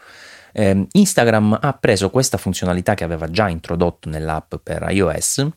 [0.53, 5.49] Eh, Instagram ha preso questa funzionalità che aveva già introdotto nell'app per iOS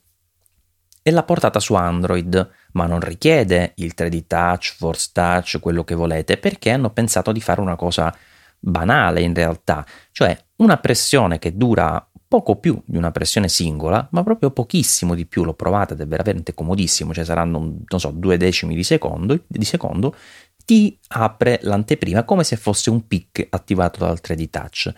[1.08, 5.94] e l'ha portata su Android, ma non richiede il 3D Touch, Force Touch, quello che
[5.94, 8.16] volete, perché hanno pensato di fare una cosa
[8.58, 12.04] banale in realtà, cioè una pressione che dura
[12.36, 16.06] poco più di una pressione singola, ma proprio pochissimo di più, l'ho provata ed è
[16.06, 20.14] veramente comodissimo, cioè saranno, so, due decimi di secondo, di secondo
[20.66, 24.94] ti apre l'anteprima come se fosse un pic attivato dal 3D Touch.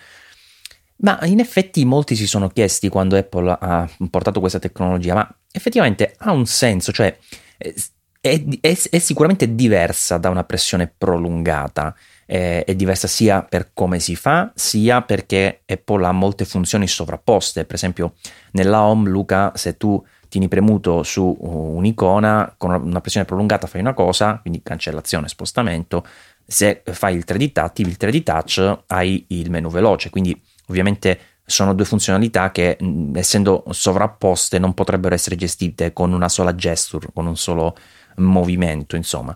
[0.98, 6.16] Ma in effetti molti si sono chiesti quando Apple ha portato questa tecnologia, ma effettivamente
[6.18, 7.16] ha un senso, cioè
[7.56, 11.96] è, è, è sicuramente diversa da una pressione prolungata
[12.28, 17.66] eh, è diversa sia per come si fa, sia perché Apple ha molte funzioni sovrapposte.
[17.66, 18.14] Per esempio,
[18.52, 23.94] nella home, Luca, se tu tieni premuto su un'icona con una pressione prolungata fai una
[23.94, 26.06] cosa, quindi cancellazione, spostamento.
[26.46, 31.74] Se fai il 3D touch, il 3D touch hai il menu veloce, quindi ovviamente sono
[31.74, 32.78] due funzionalità che
[33.14, 37.74] essendo sovrapposte non potrebbero essere gestite con una sola gesture, con un solo
[38.18, 39.34] movimento, insomma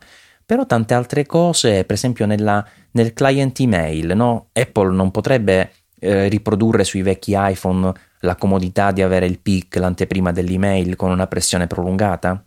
[0.51, 2.61] però tante altre cose, per esempio nella,
[2.91, 4.49] nel client email, no?
[4.51, 10.33] Apple non potrebbe eh, riprodurre sui vecchi iPhone la comodità di avere il pic, l'anteprima
[10.33, 12.45] dell'email con una pressione prolungata?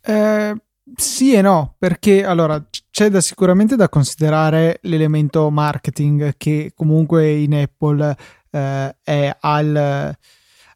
[0.00, 0.54] Eh,
[0.96, 7.56] sì e no, perché allora c'è da, sicuramente da considerare l'elemento marketing che comunque in
[7.56, 8.16] Apple
[8.50, 10.16] eh, è al,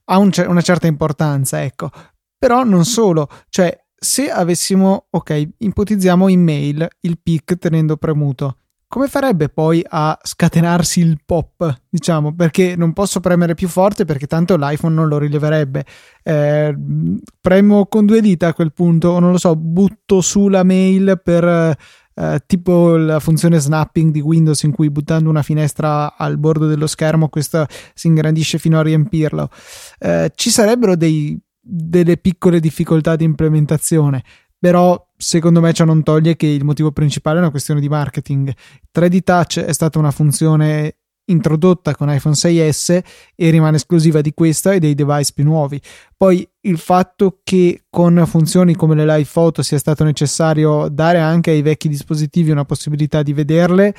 [0.04, 1.90] ha un, una certa importanza, ecco.
[2.36, 8.58] Però non solo, cioè se avessimo, ok, ipotizziamo in mail il pic tenendo premuto,
[8.90, 11.82] come farebbe poi a scatenarsi il pop?
[11.90, 15.84] Diciamo, perché non posso premere più forte perché tanto l'iPhone non lo rileverebbe.
[16.22, 16.74] Eh,
[17.38, 21.20] premo con due dita a quel punto, o non lo so, butto su la mail
[21.22, 21.76] per
[22.14, 26.86] eh, tipo la funzione snapping di Windows in cui buttando una finestra al bordo dello
[26.86, 29.50] schermo questa si ingrandisce fino a riempirlo.
[29.98, 34.22] Eh, ci sarebbero dei, delle piccole difficoltà di implementazione,
[34.58, 38.52] però secondo me ciò non toglie che il motivo principale è una questione di marketing.
[38.96, 40.96] 3D Touch è stata una funzione
[41.28, 43.02] introdotta con iPhone 6S
[43.34, 45.80] e rimane esclusiva di questa e dei device più nuovi.
[46.16, 51.50] Poi il fatto che con funzioni come le live photo sia stato necessario dare anche
[51.50, 53.94] ai vecchi dispositivi una possibilità di vederle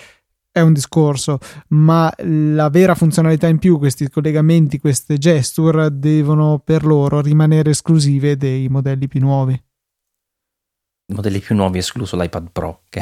[0.51, 6.85] è un discorso, ma la vera funzionalità in più, questi collegamenti, queste gesture devono per
[6.85, 9.53] loro rimanere esclusive dei modelli più nuovi.
[9.53, 13.01] I modelli più nuovi escluso l'iPad Pro, che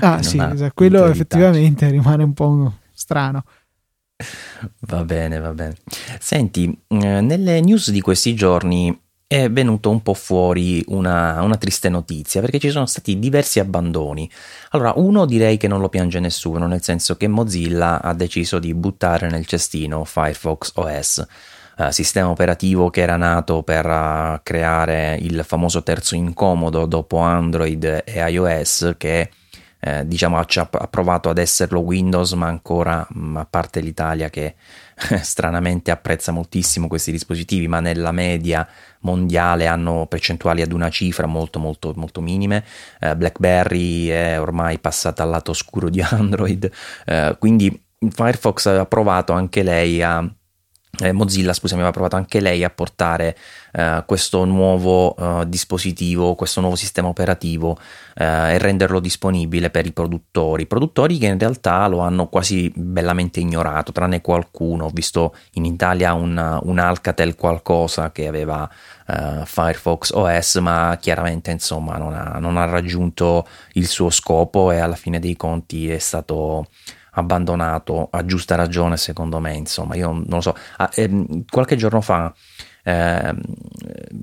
[0.00, 0.72] Ah sì, esatto.
[0.74, 3.44] quello effettivamente rimane un po' strano.
[4.80, 5.76] Va bene, va bene.
[6.18, 8.96] Senti, eh, nelle news di questi giorni
[9.28, 14.28] è venuto un po' fuori una, una, triste notizia perché ci sono stati diversi abbandoni.
[14.70, 18.72] Allora, uno direi che non lo piange nessuno, nel senso che Mozilla ha deciso di
[18.74, 21.26] buttare nel cestino Firefox OS,
[21.76, 28.04] eh, sistema operativo che era nato per uh, creare il famoso terzo incomodo dopo Android
[28.06, 29.28] e iOS che
[29.80, 34.56] eh, diciamo ha provato ad esserlo Windows ma ancora mm, a parte l'Italia che
[35.22, 38.66] stranamente apprezza moltissimo questi dispositivi ma nella media
[39.00, 42.64] mondiale hanno percentuali ad una cifra molto molto molto minime.
[43.00, 46.70] Eh, BlackBerry è ormai passata al lato oscuro di Android.
[47.06, 50.28] Eh, quindi Firefox ha provato anche lei a
[51.00, 53.36] eh, Mozilla, scusami, aveva provato anche lei a portare
[53.72, 57.78] eh, questo nuovo eh, dispositivo, questo nuovo sistema operativo
[58.14, 60.66] eh, e renderlo disponibile per i produttori.
[60.66, 64.86] Produttori che in realtà lo hanno quasi bellamente ignorato, tranne qualcuno.
[64.86, 68.68] Ho visto in Italia un, un Alcatel qualcosa che aveva
[69.06, 74.78] eh, Firefox OS, ma chiaramente insomma non ha, non ha raggiunto il suo scopo e
[74.78, 76.66] alla fine dei conti è stato
[77.18, 80.54] abbandonato a giusta ragione secondo me insomma io non lo so.
[80.76, 82.32] Ah, ehm, qualche giorno fa
[82.88, 83.34] eh,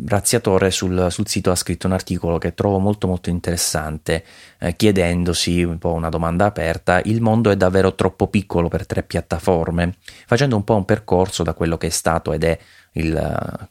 [0.08, 4.24] Razziatore sul, sul, sito ha scritto un articolo che trovo molto molto interessante
[4.60, 9.04] eh, chiedendosi un po' una domanda aperta il mondo è davvero troppo piccolo per tre
[9.04, 9.96] piattaforme?
[10.26, 12.58] Facendo un po' un percorso da quello che è stato ed è
[12.96, 13.14] il,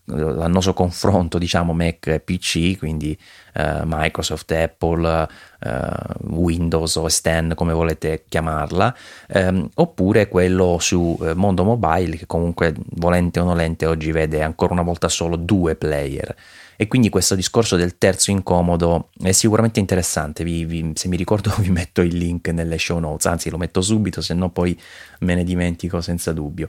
[0.05, 3.17] l'annoso confronto diciamo Mac e PC quindi
[3.55, 5.29] eh, Microsoft, Apple,
[5.61, 5.89] eh,
[6.29, 8.95] Windows o X come volete chiamarla
[9.29, 14.73] ehm, oppure quello su eh, mondo mobile che comunque volente o nolente oggi vede ancora
[14.73, 16.35] una volta solo due player.
[16.77, 20.43] E quindi questo discorso del terzo incomodo è sicuramente interessante.
[20.43, 23.27] Vi, vi, se mi ricordo vi metto il link nelle show notes.
[23.27, 24.79] Anzi lo metto subito se no poi
[25.21, 26.69] me ne dimentico senza dubbio.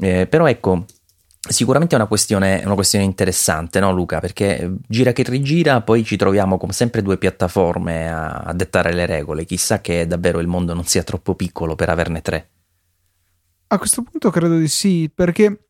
[0.00, 0.86] Eh, però ecco
[1.46, 4.18] Sicuramente è una questione, una questione interessante, no Luca?
[4.18, 9.04] Perché gira che rigira, poi ci troviamo come sempre due piattaforme a, a dettare le
[9.04, 9.44] regole.
[9.44, 12.48] Chissà che davvero il mondo non sia troppo piccolo per averne tre.
[13.66, 15.66] A questo punto credo di sì, perché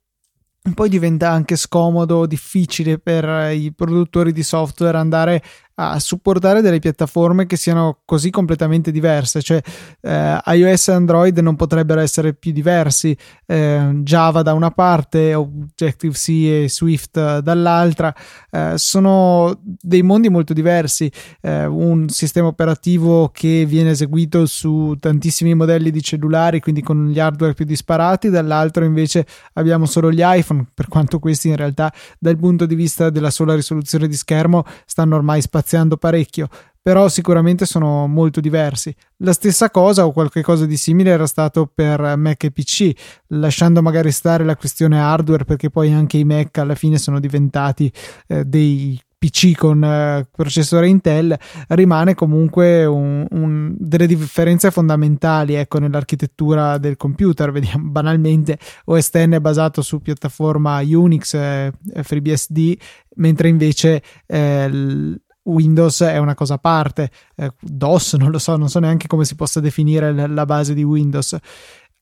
[0.74, 5.42] poi diventa anche scomodo, difficile per i produttori di software andare
[5.76, 9.60] a supportare delle piattaforme che siano così completamente diverse, cioè
[10.00, 16.28] eh, iOS e Android non potrebbero essere più diversi, eh, Java da una parte, Objective-C
[16.28, 18.14] e Swift dall'altra,
[18.50, 21.10] eh, sono dei mondi molto diversi,
[21.40, 27.18] eh, un sistema operativo che viene eseguito su tantissimi modelli di cellulari, quindi con gli
[27.18, 32.36] hardware più disparati, dall'altro invece abbiamo solo gli iPhone, per quanto questi in realtà dal
[32.36, 36.48] punto di vista della sola risoluzione di schermo stanno ormai spaziando spaziando parecchio,
[36.80, 38.94] però sicuramente sono molto diversi.
[39.18, 42.92] La stessa cosa o qualcosa di simile era stato per Mac e PC,
[43.28, 47.90] lasciando magari stare la questione hardware perché poi anche i Mac alla fine sono diventati
[48.26, 51.34] eh, dei PC con eh, processore Intel,
[51.68, 57.50] rimane comunque un, un, delle differenze fondamentali ecco, nell'architettura del computer.
[57.50, 61.72] Vediamo banalmente OS X è basato su piattaforma Unix eh,
[62.02, 62.76] FreeBSD,
[63.16, 68.68] mentre invece eh, Windows è una cosa a parte, eh, DOS non lo so, non
[68.68, 71.36] so neanche come si possa definire la base di Windows.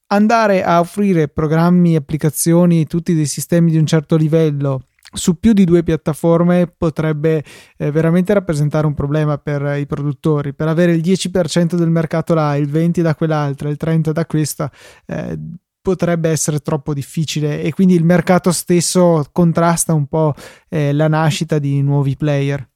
[0.09, 4.83] Andare a offrire programmi, applicazioni, tutti dei sistemi di un certo livello
[5.15, 7.45] su più di due piattaforme potrebbe
[7.77, 10.55] eh, veramente rappresentare un problema per eh, i produttori.
[10.55, 14.71] Per avere il 10% del mercato là, il 20% da quell'altra, il 30% da questa,
[15.07, 15.39] eh,
[15.81, 20.35] potrebbe essere troppo difficile e quindi il mercato stesso contrasta un po'
[20.69, 22.72] eh, la nascita di nuovi player.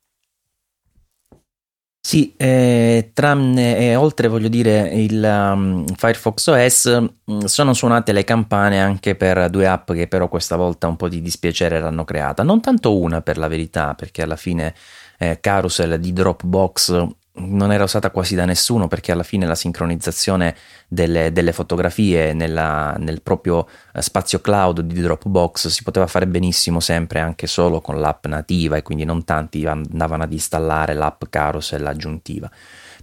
[2.07, 8.23] Sì, eh, tranne e oltre voglio dire il um, Firefox OS mm, sono suonate le
[8.23, 12.45] campane anche per due app che però questa volta un po' di dispiacere l'hanno creata,
[12.45, 14.73] non tanto una per la verità perché alla fine
[15.19, 17.07] eh, Carousel di Dropbox
[17.39, 20.57] non era usata quasi da nessuno perché alla fine la sincronizzazione
[20.89, 26.81] delle, delle fotografie nella, nel proprio eh, spazio cloud di Dropbox si poteva fare benissimo
[26.81, 31.87] sempre anche solo con l'app nativa e quindi non tanti andavano ad installare l'app Carousel
[31.87, 32.51] aggiuntiva.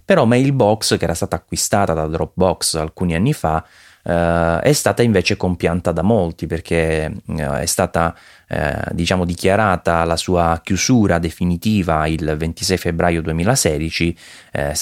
[0.04, 3.64] Però Mailbox, che era stata acquistata da Dropbox alcuni anni fa,
[4.04, 8.14] Uh, è stata invece compianta da molti perché uh, è stata
[8.50, 14.16] uh, diciamo dichiarata la sua chiusura definitiva il 26 febbraio 2016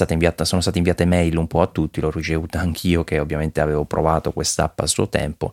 [0.08, 3.84] inviata, sono state inviate mail un po' a tutti l'ho ricevuta anch'io che ovviamente avevo
[3.84, 5.52] provato quest'app a suo tempo.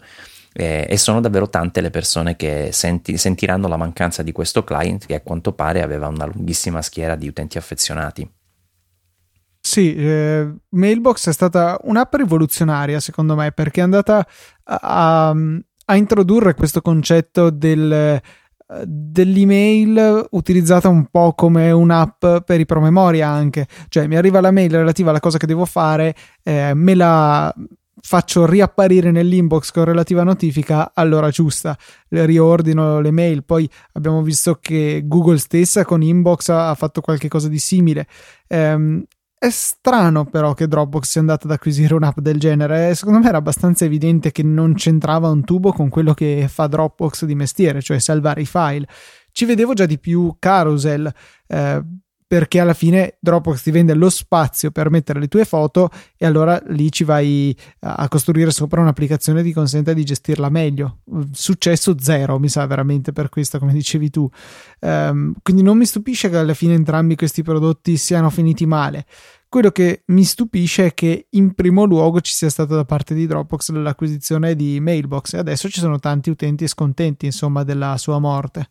[0.51, 5.13] E sono davvero tante le persone che senti, sentiranno la mancanza di questo client che
[5.13, 8.30] a quanto pare aveva una lunghissima schiera di utenti affezionati
[9.70, 14.26] sì, eh, Mailbox è stata un'app rivoluzionaria secondo me perché è andata
[14.63, 18.20] a, a introdurre questo concetto del,
[18.84, 24.72] dell'email utilizzata un po' come un'app per i promemoria anche, cioè mi arriva la mail
[24.72, 27.53] relativa alla cosa che devo fare, eh, me la
[28.01, 35.03] faccio riapparire nell'inbox con relativa notifica all'ora giusta, riordino le mail, poi abbiamo visto che
[35.05, 38.07] Google stessa con Inbox ha fatto qualche cosa di simile.
[38.47, 39.05] Um,
[39.40, 42.94] è strano però che Dropbox sia andata ad acquisire un'app del genere.
[42.94, 47.24] Secondo me era abbastanza evidente che non c'entrava un tubo con quello che fa Dropbox
[47.24, 48.86] di mestiere, cioè salvare i file.
[49.32, 51.12] Ci vedevo già di più Carousel.
[51.48, 51.84] Eh,
[52.30, 56.61] perché alla fine Dropbox ti vende lo spazio per mettere le tue foto e allora
[56.67, 60.99] lì ci vai a costruire sopra un'applicazione che ti consente di gestirla meglio.
[61.32, 64.30] Successo zero, mi sa veramente per questo, come dicevi tu.
[64.82, 69.07] Um, quindi non mi stupisce che alla fine entrambi questi prodotti siano finiti male.
[69.49, 73.25] Quello che mi stupisce è che in primo luogo ci sia stata da parte di
[73.25, 78.69] Dropbox l'acquisizione di Mailbox e adesso ci sono tanti utenti scontenti, insomma, della sua morte.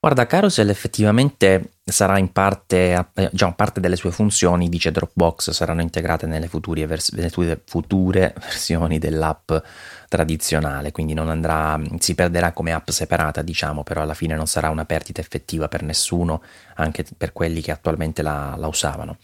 [0.00, 5.82] Guarda, Carousel effettivamente sarà in parte, eh, già parte delle sue funzioni, dice Dropbox, saranno
[5.82, 7.12] integrate nelle future, vers-
[7.64, 9.52] future versioni dell'app
[10.08, 14.68] tradizionale, quindi non andrà, si perderà come app separata, diciamo, però alla fine non sarà
[14.68, 16.42] una perdita effettiva per nessuno,
[16.74, 19.18] anche per quelli che attualmente la, la usavano.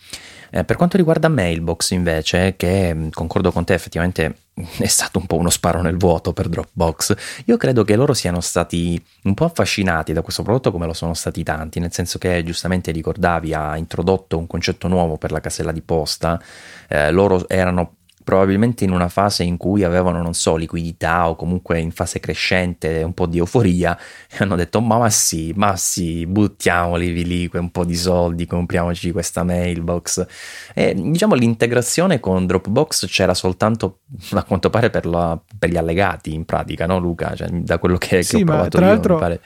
[0.50, 4.36] Eh, per quanto riguarda Mailbox invece, che concordo con te, effettivamente
[4.78, 7.42] è stato un po' uno sparo nel vuoto per Dropbox.
[7.46, 11.14] Io credo che loro siano stati un po' affascinati da questo prodotto come lo sono
[11.14, 12.55] stati tanti, nel senso che giustamente
[12.92, 16.40] ricordavi ha introdotto un concetto nuovo per la casella di posta,
[16.88, 17.96] eh, loro erano
[18.26, 23.04] probabilmente in una fase in cui avevano, non so, liquidità o comunque in fase crescente,
[23.04, 23.96] un po' di euforia,
[24.28, 29.12] e hanno detto: Ma, ma sì, ma sì, buttiamoli lì un po' di soldi, compriamoci
[29.12, 30.26] questa mailbox.
[30.74, 34.00] E diciamo l'integrazione con Dropbox c'era soltanto
[34.32, 37.32] a quanto pare per, la, per gli allegati, in pratica, no, Luca?
[37.36, 39.18] Cioè, da quello che, sì, che ho provato tra io, l'altro...
[39.18, 39.40] pare.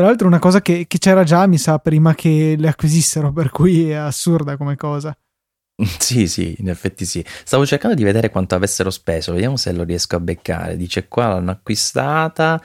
[0.00, 3.50] Tra l'altro, una cosa che, che c'era già, mi sa, prima che le acquisissero, per
[3.50, 5.14] cui è assurda come cosa.
[5.98, 7.22] Sì, sì, in effetti sì.
[7.44, 10.78] Stavo cercando di vedere quanto avessero speso, vediamo se lo riesco a beccare.
[10.78, 12.58] Dice qua l'hanno acquistata.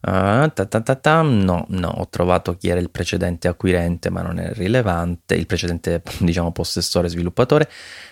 [0.00, 4.38] Uh, ta ta ta no, no, ho trovato chi era il precedente acquirente, ma non
[4.38, 5.34] è rilevante.
[5.34, 7.68] Il precedente, diciamo, possessore sviluppatore.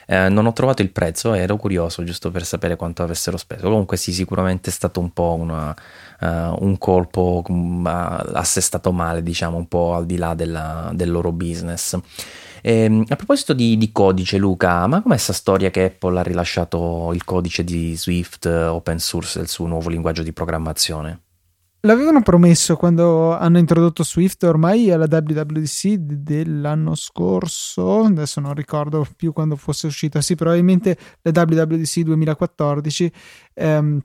[0.09, 3.69] Uh, non ho trovato il prezzo, ero curioso giusto per sapere quanto avessero speso.
[3.69, 5.71] Comunque, sì, sicuramente è stato un po' una,
[6.21, 11.31] uh, un colpo uh, assestato male, diciamo, un po' al di là della, del loro
[11.31, 11.99] business.
[12.63, 17.13] Eh, a proposito di, di, codice, Luca, ma com'è questa storia che Apple ha rilasciato
[17.13, 21.26] il codice di Swift eh, open source, il suo nuovo linguaggio di programmazione?
[21.87, 29.33] L'avevano promesso quando hanno introdotto Swift ormai alla WWDC dell'anno scorso, adesso non ricordo più
[29.33, 33.13] quando fosse uscita, sì, probabilmente la WWDC 2014.
[33.55, 34.01] Ehm,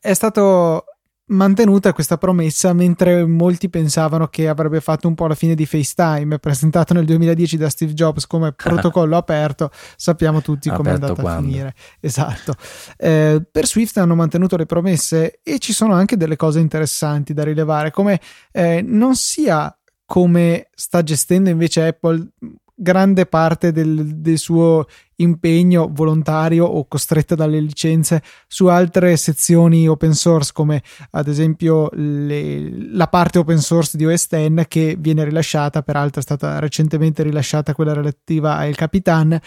[0.00, 0.84] è stato
[1.26, 6.38] mantenuta questa promessa mentre molti pensavano che avrebbe fatto un po' la fine di FaceTime
[6.38, 11.30] presentato nel 2010 da Steve Jobs come protocollo aperto sappiamo tutti come è andata quando?
[11.30, 12.54] a finire esatto
[12.98, 17.42] eh, per Swift hanno mantenuto le promesse e ci sono anche delle cose interessanti da
[17.42, 18.20] rilevare come
[18.52, 22.32] eh, non sia come sta gestendo invece Apple
[22.74, 30.12] grande parte del, del, suo impegno volontario o costretta dalle licenze su altre sezioni open
[30.12, 35.82] source come ad esempio le, la parte open source di OS X che viene rilasciata
[35.82, 39.40] peraltro è stata recentemente rilasciata quella relativa al Capitan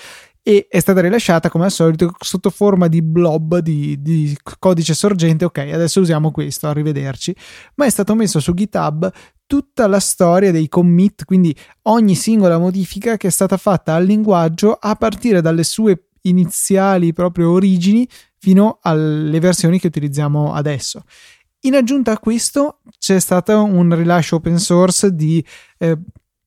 [0.47, 5.43] e è stata rilasciata come al solito sotto forma di blob di, di, codice sorgente.
[5.43, 7.35] Ok adesso usiamo questo arrivederci
[7.75, 9.11] ma è stato messo su github
[9.47, 14.73] tutta la storia dei commit, quindi ogni singola modifica che è stata fatta al linguaggio
[14.73, 21.03] a partire dalle sue iniziali proprio origini fino alle versioni che utilizziamo adesso.
[21.61, 25.43] In aggiunta a questo c'è stato un rilascio open source di
[25.79, 25.97] eh,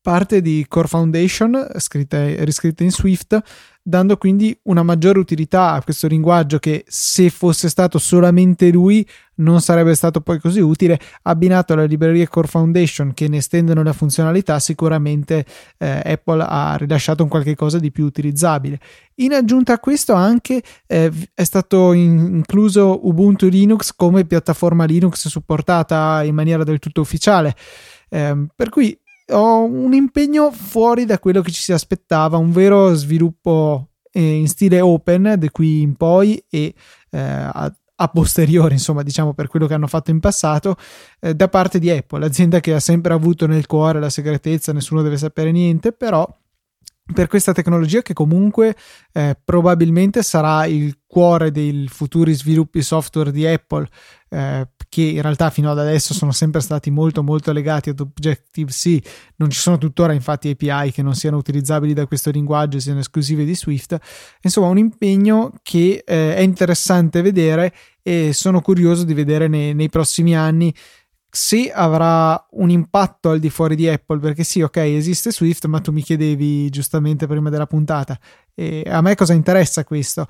[0.01, 3.38] parte di Core Foundation scritta, riscritta in Swift
[3.83, 9.07] dando quindi una maggiore utilità a questo linguaggio che se fosse stato solamente lui
[9.37, 13.95] non sarebbe stato poi così utile abbinato alle librerie Core Foundation che ne estendono la
[13.95, 15.47] funzionalità sicuramente
[15.78, 18.78] eh, Apple ha rilasciato un qualche cosa di più utilizzabile.
[19.16, 26.22] In aggiunta a questo anche eh, è stato incluso Ubuntu Linux come piattaforma Linux supportata
[26.22, 27.55] in maniera del tutto ufficiale.
[28.11, 28.99] Eh, per cui
[29.31, 34.49] ho un impegno fuori da quello che ci si aspettava, un vero sviluppo eh, in
[34.49, 36.74] stile open da qui in poi e
[37.11, 40.76] eh, a, a, posteriori, insomma, diciamo per quello che hanno fatto in passato,
[41.20, 45.03] eh, da parte di Apple, l'azienda che ha sempre avuto nel cuore la segretezza, nessuno
[45.03, 46.26] deve sapere niente, però
[47.12, 48.76] per questa tecnologia che comunque
[49.12, 53.89] eh, probabilmente sarà il cuore dei futuri sviluppi software di Apple
[54.28, 58.99] eh, che in realtà fino ad adesso sono sempre stati molto molto legati ad Objective-C
[59.36, 63.45] non ci sono tuttora infatti API che non siano utilizzabili da questo linguaggio siano esclusive
[63.45, 63.97] di Swift
[64.43, 67.72] insomma un impegno che eh, è interessante vedere
[68.03, 70.74] e sono curioso di vedere nei, nei prossimi anni
[71.32, 75.78] se avrà un impatto al di fuori di Apple, perché sì, ok, esiste Swift, ma
[75.78, 78.18] tu mi chiedevi giustamente prima della puntata.
[78.53, 80.26] E a me cosa interessa questo?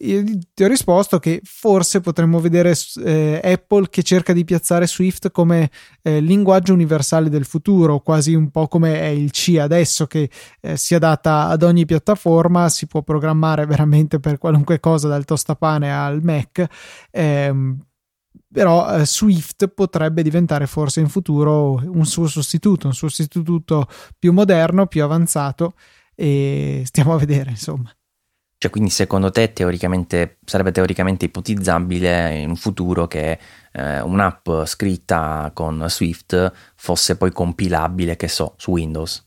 [0.00, 2.74] Io ti ho risposto che forse potremmo vedere
[3.04, 5.70] eh, Apple che cerca di piazzare Swift come
[6.02, 10.28] eh, linguaggio universale del futuro, quasi un po' come è il C adesso che
[10.60, 15.94] eh, si adatta ad ogni piattaforma, si può programmare veramente per qualunque cosa dal tostapane
[15.94, 16.66] al Mac.
[17.12, 17.78] Ehm,
[18.52, 23.86] però eh, Swift potrebbe diventare forse in futuro un suo sostituto, un sostituto
[24.18, 25.74] più moderno, più avanzato
[26.16, 27.94] e stiamo a vedere insomma.
[28.56, 33.38] Cioè, quindi secondo te teoricamente sarebbe teoricamente ipotizzabile in un futuro che
[33.72, 39.22] eh, un'app scritta con Swift fosse poi compilabile, che so, su Windows?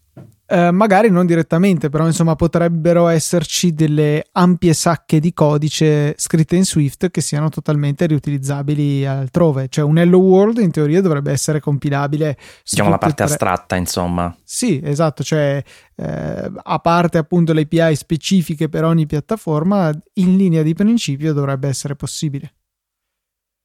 [0.50, 6.64] Eh, magari non direttamente, però insomma potrebbero esserci delle ampie sacche di codice scritte in
[6.64, 9.68] Swift che siano totalmente riutilizzabili altrove.
[9.68, 12.38] Cioè un Hello World in teoria dovrebbe essere compilabile.
[12.64, 14.34] Diciamo la parte astratta, insomma.
[14.42, 15.62] Sì, esatto, cioè
[15.96, 21.68] eh, a parte appunto le API specifiche per ogni piattaforma, in linea di principio dovrebbe
[21.68, 22.54] essere possibile.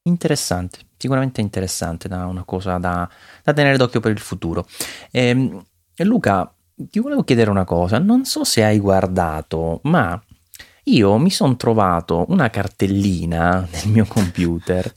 [0.05, 3.09] Interessante, sicuramente interessante, da una cosa da,
[3.45, 4.67] da tenere d'occhio per il futuro.
[5.13, 5.65] Ehm,
[5.99, 6.53] Luca,
[6.91, 10.21] ti volevo chiedere una cosa, non so se hai guardato, ma
[10.85, 14.97] io mi sono trovato una cartellina nel mio computer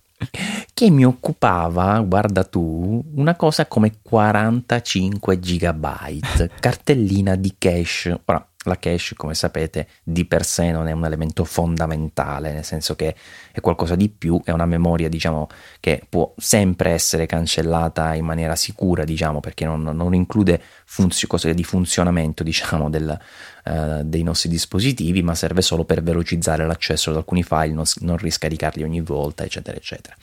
[0.74, 8.20] che mi occupava, guarda tu, una cosa come 45 gigabyte, cartellina di cache.
[8.26, 12.96] Ora, la cache, come sapete, di per sé non è un elemento fondamentale, nel senso
[12.96, 13.16] che
[13.52, 15.48] è qualcosa di più, è una memoria, diciamo,
[15.80, 21.54] che può sempre essere cancellata in maniera sicura, diciamo, perché non, non include funzio, cose
[21.54, 23.18] di funzionamento, diciamo, del,
[23.66, 28.18] uh, dei nostri dispositivi, ma serve solo per velocizzare l'accesso ad alcuni file, non, non
[28.18, 30.16] riscaricarli ogni volta, eccetera, eccetera.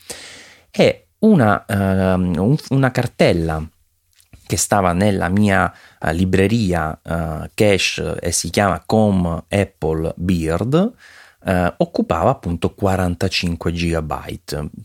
[0.71, 3.67] È una, uh, una cartella
[4.53, 10.93] che stava nella mia uh, libreria uh, cache e si chiama Com Apple Beard
[11.45, 14.13] eh, occupava appunto 45 GB.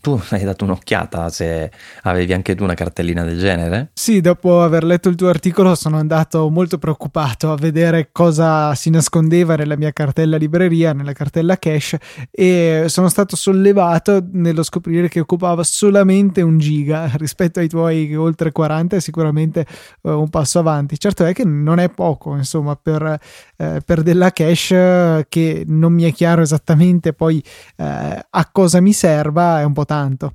[0.00, 1.70] Tu hai dato un'occhiata se
[2.02, 3.90] avevi anche tu una cartellina del genere?
[3.94, 8.90] Sì, dopo aver letto il tuo articolo sono andato molto preoccupato a vedere cosa si
[8.90, 12.00] nascondeva nella mia cartella libreria, nella cartella cache
[12.30, 18.52] e sono stato sollevato nello scoprire che occupava solamente un giga rispetto ai tuoi oltre
[18.52, 19.66] 40 è sicuramente
[20.02, 20.98] uh, un passo avanti.
[20.98, 23.18] Certo è che non è poco, insomma, per,
[23.56, 27.42] uh, per della cache che non mi è chiaro esattamente poi
[27.76, 30.34] eh, a cosa mi serva è un po' tanto.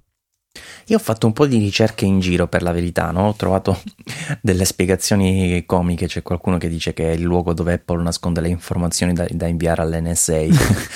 [0.88, 3.30] Io ho fatto un po' di ricerche in giro per la verità, no?
[3.30, 3.82] ho trovato
[4.42, 8.50] delle spiegazioni comiche, c'è qualcuno che dice che è il luogo dove Apple nasconde le
[8.50, 10.42] informazioni da, da inviare all'NSA,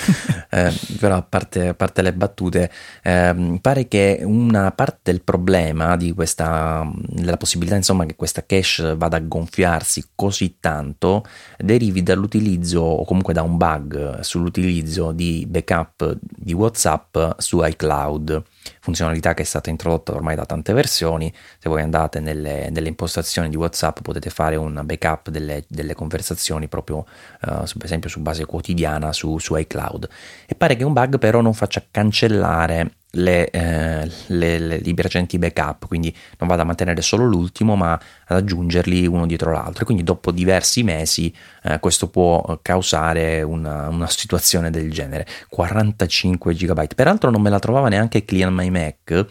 [0.50, 2.70] eh, però a parte, a parte, le battute,
[3.02, 9.16] eh, pare che una parte del problema questa, della possibilità insomma che questa cache vada
[9.16, 11.24] a gonfiarsi così tanto
[11.58, 18.42] derivi dall'utilizzo o comunque da un bug sull'utilizzo di backup di WhatsApp su iCloud
[18.80, 21.32] funzionalità che è stata introdotta ormai da tante versioni.
[21.58, 26.68] Se voi andate nelle, nelle impostazioni di WhatsApp potete fare un backup delle, delle conversazioni
[26.68, 30.08] proprio, uh, per esempio, su base quotidiana su, su iCloud.
[30.46, 35.38] E pare che un bug però non faccia cancellare le, eh, le, le, i precedenti
[35.38, 39.82] backup, quindi non vado a mantenere solo l'ultimo, ma ad aggiungerli uno dietro l'altro.
[39.82, 45.26] E quindi dopo diversi mesi eh, questo può causare una, una, situazione del genere.
[45.48, 46.94] 45 GB.
[46.94, 49.26] Peraltro non me la trovava neanche Clean My Mac.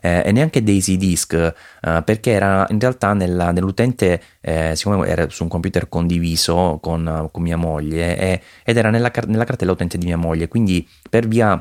[0.00, 5.28] Eh, e neanche Daisy Disk eh, perché era in realtà nella, nell'utente eh, siccome era
[5.28, 10.06] su un computer condiviso con, con mia moglie ed era nella, nella cartella utente di
[10.06, 11.60] mia moglie quindi per via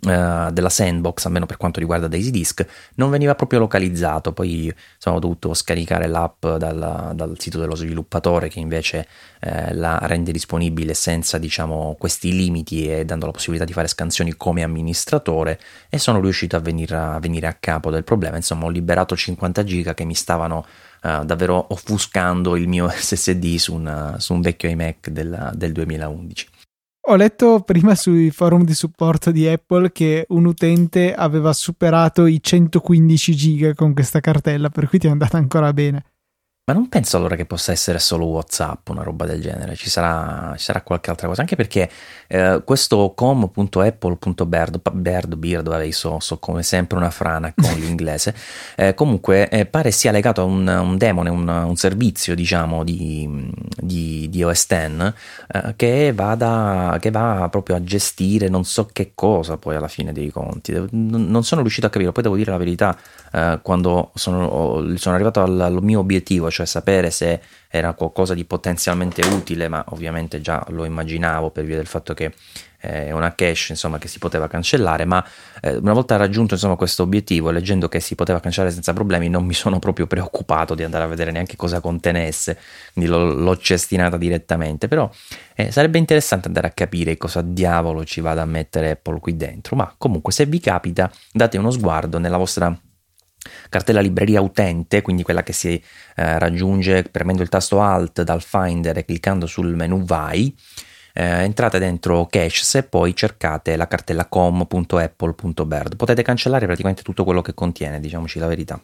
[0.00, 2.64] della sandbox, almeno per quanto riguarda Daisy Disk,
[2.94, 4.32] non veniva proprio localizzato.
[4.32, 4.72] Poi
[5.04, 9.06] ho dovuto scaricare l'app dal, dal sito dello sviluppatore che invece
[9.40, 14.34] eh, la rende disponibile senza diciamo, questi limiti e dando la possibilità di fare scansioni
[14.36, 15.58] come amministratore
[15.88, 18.36] e sono riuscito a venire a, venire a capo del problema.
[18.36, 20.64] Insomma, ho liberato 50 giga che mi stavano
[21.02, 26.46] uh, davvero offuscando il mio SSD su, una, su un vecchio iMac del, del 2011.
[27.06, 32.40] Ho letto prima sui forum di supporto di Apple che un utente aveva superato i
[32.40, 36.11] 115 giga con questa cartella, per cui ti è andata ancora bene.
[36.64, 40.54] Ma non penso allora che possa essere solo WhatsApp, una roba del genere, ci sarà,
[40.56, 41.90] ci sarà qualche altra cosa, anche perché
[42.28, 48.32] eh, questo com.apple.bird, bird, bird, vabbè, so, so, come sempre una frana con l'inglese,
[48.76, 53.50] eh, comunque eh, pare sia legato a un, un demone, un, un, servizio diciamo di,
[53.80, 55.14] di, di OS X
[55.48, 60.12] eh, che, vada, che va proprio a gestire non so che cosa poi alla fine
[60.12, 62.96] dei conti, non sono riuscito a capire, poi devo dire la verità,
[63.32, 68.44] eh, quando sono, sono arrivato al, al mio obiettivo, cioè sapere se era qualcosa di
[68.44, 72.34] potenzialmente utile, ma ovviamente già lo immaginavo per via del fatto che
[72.82, 75.24] eh, è una cache insomma, che si poteva cancellare, ma
[75.62, 79.44] eh, una volta raggiunto insomma, questo obiettivo, leggendo che si poteva cancellare senza problemi, non
[79.46, 82.58] mi sono proprio preoccupato di andare a vedere neanche cosa contenesse,
[82.92, 85.08] quindi l'ho, l'ho cestinata direttamente, però
[85.54, 89.76] eh, sarebbe interessante andare a capire cosa diavolo ci vada a mettere Apple qui dentro,
[89.76, 92.76] ma comunque se vi capita date uno sguardo nella vostra
[93.68, 95.74] cartella libreria utente, quindi quella che si
[96.16, 100.54] eh, raggiunge premendo il tasto Alt dal Finder e cliccando sul menu Vai,
[101.14, 105.96] eh, entrate dentro Caches e poi cercate la cartella com.apple.bird.
[105.96, 108.82] Potete cancellare praticamente tutto quello che contiene, diciamoci la verità.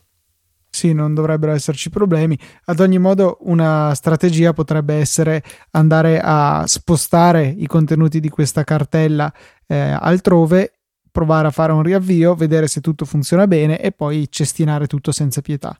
[0.70, 2.38] Sì, non dovrebbero esserci problemi.
[2.66, 5.42] Ad ogni modo, una strategia potrebbe essere
[5.72, 9.32] andare a spostare i contenuti di questa cartella
[9.66, 10.78] eh, altrove
[11.19, 15.41] provare a fare un riavvio, vedere se tutto funziona bene e poi cestinare tutto senza
[15.41, 15.77] pietà.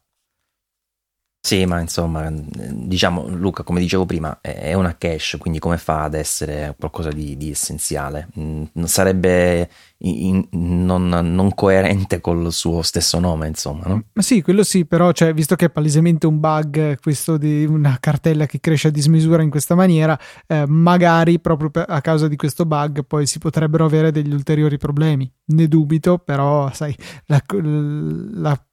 [1.41, 6.15] Sì, ma insomma, diciamo, Luca, come dicevo prima, è una cache, quindi come fa ad
[6.15, 8.29] essere qualcosa di, di essenziale?
[8.39, 14.05] Mm, sarebbe in, non, non, coerente col suo stesso nome, insomma, no?
[14.13, 17.97] Ma sì, quello sì, però, cioè, visto che è palesemente un bug questo di una
[17.99, 22.67] cartella che cresce a dismisura in questa maniera, eh, magari proprio a causa di questo
[22.67, 25.33] bug poi si potrebbero avere degli ulteriori problemi.
[25.47, 26.95] Ne dubito, però, sai,
[27.27, 27.43] la,
[28.35, 28.68] la Mm,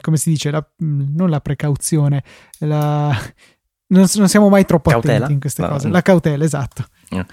[0.00, 2.22] come si dice, la, mm, non la precauzione,
[2.60, 3.16] la,
[3.88, 5.14] non, non, siamo mai troppo cautela?
[5.14, 5.68] attenti in queste no.
[5.68, 5.88] cose.
[5.88, 6.86] La cautela, esatto.
[7.10, 7.24] Eh.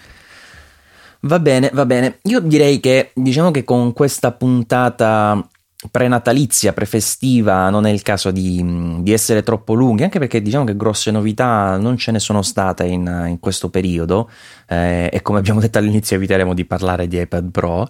[1.21, 2.19] Va bene, va bene.
[2.23, 5.47] Io direi che diciamo che con questa puntata
[5.91, 10.75] prenatalizia, prefestiva, non è il caso di, di, essere troppo lunghi, anche perché diciamo che
[10.75, 14.29] grosse novità non ce ne sono state in, in questo periodo
[14.67, 17.87] eh, e come abbiamo detto all'inizio eviteremo di parlare di iPad Pro,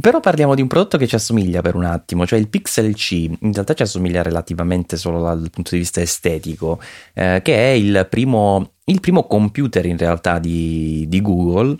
[0.00, 3.12] però parliamo di un prodotto che ci assomiglia per un attimo, cioè il Pixel C,
[3.12, 6.80] in realtà ci assomiglia relativamente solo dal punto di vista estetico,
[7.14, 11.76] eh, che è il primo, il primo, computer in realtà di, di Google,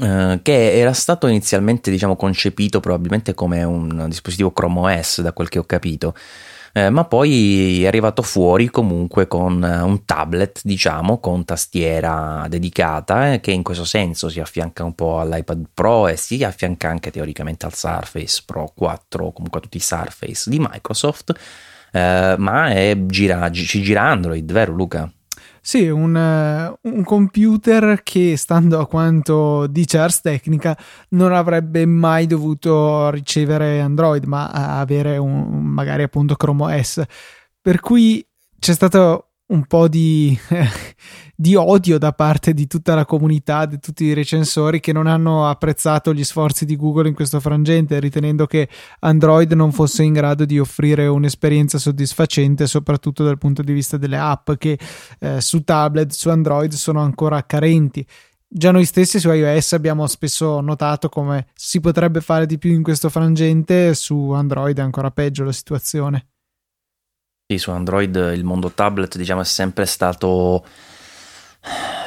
[0.00, 5.48] eh, che era stato inizialmente diciamo, concepito probabilmente come un dispositivo Chrome OS, da quel
[5.48, 6.14] che ho capito
[6.78, 13.32] eh, ma poi è arrivato fuori comunque con eh, un tablet, diciamo, con tastiera dedicata,
[13.32, 17.10] eh, che in questo senso si affianca un po' all'iPad Pro e si affianca anche
[17.10, 21.34] teoricamente al Surface Pro 4, comunque a tutti i Surface di Microsoft,
[21.90, 25.10] eh, ma è, gira, ci gira Android, vero Luca?
[25.60, 30.76] Sì, un, uh, un, computer che, stando a quanto dice Ars Technica,
[31.10, 37.02] non avrebbe mai dovuto ricevere Android, ma avere un, magari appunto Chrome OS.
[37.60, 38.26] Per cui
[38.58, 40.38] c'è stato un po' di,
[41.40, 45.48] di, odio da parte di tutta la comunità, di tutti i recensori che non hanno
[45.48, 48.68] apprezzato gli sforzi di Google in questo frangente, ritenendo che
[49.00, 54.18] Android non fosse in grado di offrire un'esperienza soddisfacente, soprattutto dal punto di vista delle
[54.18, 54.76] app che
[55.20, 58.04] eh, su tablet, su Android sono ancora carenti.
[58.48, 62.82] Già noi stessi su iOS abbiamo spesso notato come si potrebbe fare di più in
[62.82, 66.30] questo frangente, su Android è ancora peggio la situazione.
[67.46, 70.64] Sì, su Android il mondo tablet diciamo è sempre stato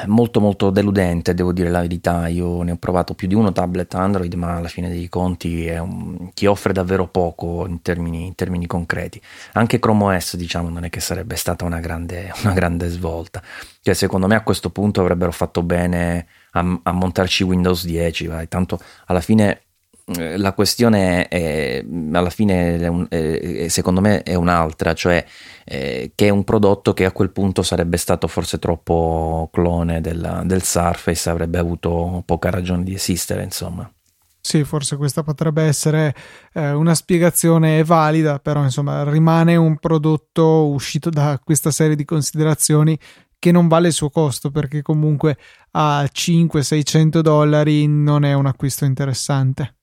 [0.06, 2.26] molto molto deludente, devo dire la verità.
[2.28, 6.30] Io ne ho provato più di uno tablet Android, ma alla fine dei conti un,
[6.34, 9.20] ti offre davvero poco in termini, in termini, concreti.
[9.52, 13.42] Anche Chrome OS, diciamo, non è che sarebbe stata una grande, una grande svolta.
[13.80, 18.48] Cioè, secondo me a questo punto avrebbero fatto bene a, a montarci Windows 10, vai.
[18.48, 19.62] tanto alla fine
[20.04, 25.24] la questione è, alla fine è, secondo me è un'altra, cioè
[25.64, 30.42] eh, che è un prodotto che a quel punto sarebbe stato forse troppo clone del,
[30.44, 33.90] del Surface, avrebbe avuto poca ragione di esistere, insomma.
[34.44, 36.12] Sì, forse questa potrebbe essere
[36.52, 42.98] eh, una spiegazione valida, però insomma rimane un prodotto uscito da questa serie di considerazioni
[43.38, 45.36] che non vale il suo costo perché comunque
[45.72, 49.76] a 500-600 dollari non è un acquisto interessante.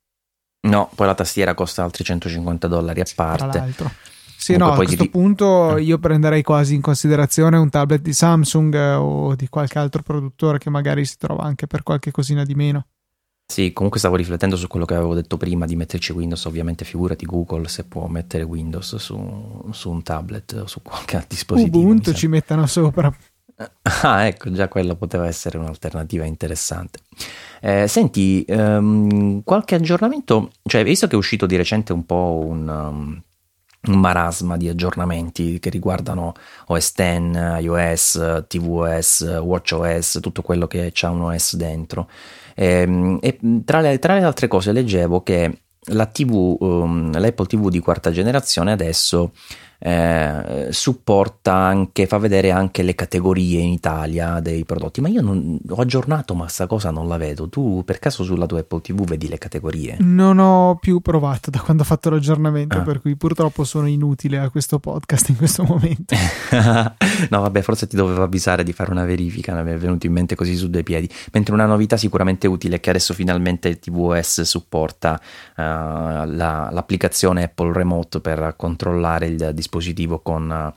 [0.61, 3.49] No, poi la tastiera costa altri 150 dollari a parte.
[3.49, 3.91] Tra l'altro.
[4.39, 5.09] Sì, Comunque no, a questo ti...
[5.09, 5.81] punto eh.
[5.81, 10.57] io prenderei quasi in considerazione un tablet di Samsung eh, o di qualche altro produttore
[10.59, 12.85] che magari si trova anche per qualche cosina di meno.
[13.45, 17.25] Sì, comunque stavo riflettendo su quello che avevo detto prima di metterci Windows, ovviamente figurati
[17.25, 21.79] Google se può mettere Windows su, su un tablet o su qualche dispositivo.
[21.79, 23.13] Ubuntu ci mettano sopra.
[24.01, 26.99] Ah, ecco, già quello poteva essere un'alternativa interessante.
[27.61, 32.67] Eh, senti, um, qualche aggiornamento, cioè, visto che è uscito di recente un po' un,
[32.67, 33.21] um,
[33.91, 36.33] un marasma di aggiornamenti che riguardano
[36.67, 36.99] OS X,
[37.59, 42.09] iOS, tvOS, watchOS, tutto quello che ha un OS dentro.
[42.55, 47.69] Eh, e tra le, tra le, altre cose leggevo che la TV, um, l'Apple TV
[47.69, 49.31] di quarta generazione adesso
[49.79, 55.57] eh, supporta anche, fa vedere anche le categorie in Italia dei prodotti, ma io non,
[55.67, 57.47] ho aggiornato ma sta cosa non la vedo.
[57.47, 59.97] Tu per caso sulla tua Apple TV vedi le categorie?
[59.99, 62.81] Non ho più provato da quando ho fatto l'aggiornamento, ah.
[62.81, 66.13] per cui purtroppo sono inutile a questo podcast in questo momento.
[67.29, 70.35] no, vabbè, forse ti dovevo avvisare di fare una verifica, mi è venuto in mente
[70.35, 71.09] così su due piedi.
[71.31, 77.43] Mentre una novità sicuramente utile è che adesso finalmente il TVOS supporta uh, la, l'applicazione
[77.43, 80.73] Apple Remote per controllare il dispositivo dispositivo con,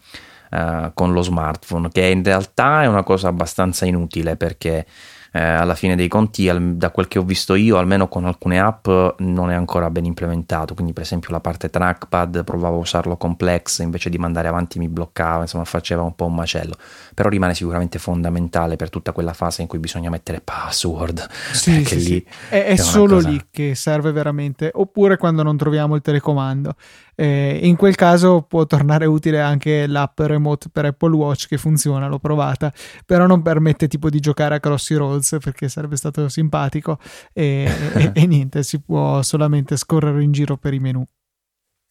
[0.51, 4.86] uh, con lo smartphone, che in realtà è una cosa abbastanza inutile perché
[5.34, 8.61] eh, alla fine dei conti, al, da quel che ho visto io, almeno con alcune
[8.61, 8.86] app
[9.20, 10.74] non è ancora ben implementato.
[10.74, 14.88] Quindi, per esempio, la parte trackpad provavo a usarlo complex invece di mandare avanti mi
[14.88, 16.76] bloccava, insomma, faceva un po' un macello.
[17.14, 21.26] Però rimane sicuramente fondamentale per tutta quella fase in cui bisogna mettere password.
[21.53, 22.26] Sì, sì, lì sì.
[22.51, 23.30] È, è, è solo cosa...
[23.30, 26.74] lì che serve veramente, oppure quando non troviamo il telecomando.
[27.14, 32.08] Eh, in quel caso può tornare utile anche l'app remote per Apple Watch che funziona,
[32.08, 32.72] l'ho provata,
[33.04, 36.98] però non permette tipo di giocare a Crossy Roads perché sarebbe stato simpatico
[37.32, 41.04] e, e, e niente, si può solamente scorrere in giro per i menu.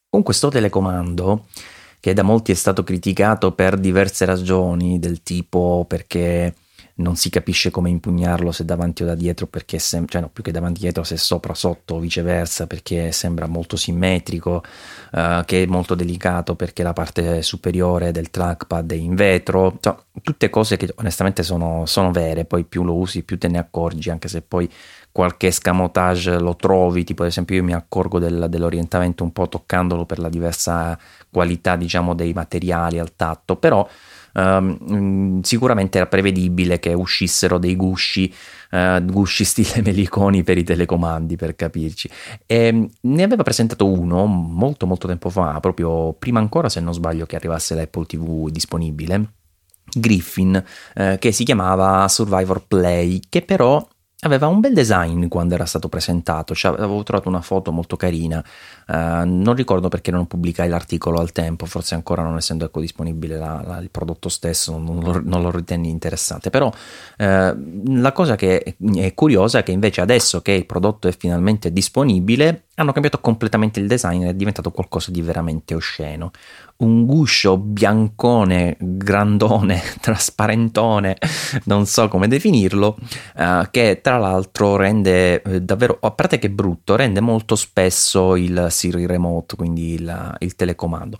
[0.09, 1.45] Con questo telecomando
[2.01, 6.55] che da molti è stato criticato per diverse ragioni, del tipo perché
[7.01, 10.43] non si capisce come impugnarlo se davanti o da dietro perché sem- cioè no, più
[10.43, 14.63] che davanti dietro se sopra sotto o viceversa perché sembra molto simmetrico
[15.11, 19.77] uh, che è molto delicato perché la parte superiore del trackpad è in vetro.
[19.79, 23.57] Cioè, tutte cose che onestamente sono, sono vere poi più lo usi più te ne
[23.57, 24.69] accorgi anche se poi
[25.11, 30.05] qualche escamotage lo trovi, tipo ad esempio io mi accorgo del, dell'orientamento un po' toccandolo
[30.05, 30.97] per la diversa
[31.29, 33.87] qualità diciamo dei materiali al tatto, però
[34.33, 38.33] Um, sicuramente era prevedibile che uscissero dei gusci,
[38.71, 42.09] uh, gusci stile meliconi per i telecomandi, per capirci.
[42.45, 47.25] E ne aveva presentato uno molto molto tempo fa, proprio prima ancora, se non sbaglio,
[47.25, 49.33] che arrivasse l'Apple TV disponibile.
[49.93, 50.63] Griffin,
[50.93, 53.85] eh, che si chiamava Survivor Play, che però
[54.23, 58.37] Aveva un bel design quando era stato presentato, cioè, avevo trovato una foto molto carina,
[58.37, 58.93] uh,
[59.25, 63.63] non ricordo perché non pubblicai l'articolo al tempo, forse ancora non essendo ecco, disponibile la,
[63.65, 66.73] la, il prodotto stesso non lo, non lo ritenni interessante, però uh,
[67.99, 72.65] la cosa che è curiosa è che invece adesso che il prodotto è finalmente disponibile
[72.75, 76.31] hanno cambiato completamente il design, è diventato qualcosa di veramente osceno
[76.81, 81.17] un guscio biancone, grandone, trasparentone,
[81.65, 82.97] non so come definirlo,
[83.37, 88.35] uh, che tra l'altro rende eh, davvero, a parte che è brutto, rende molto spesso
[88.35, 91.17] il Siri Remote, quindi il, il telecomando.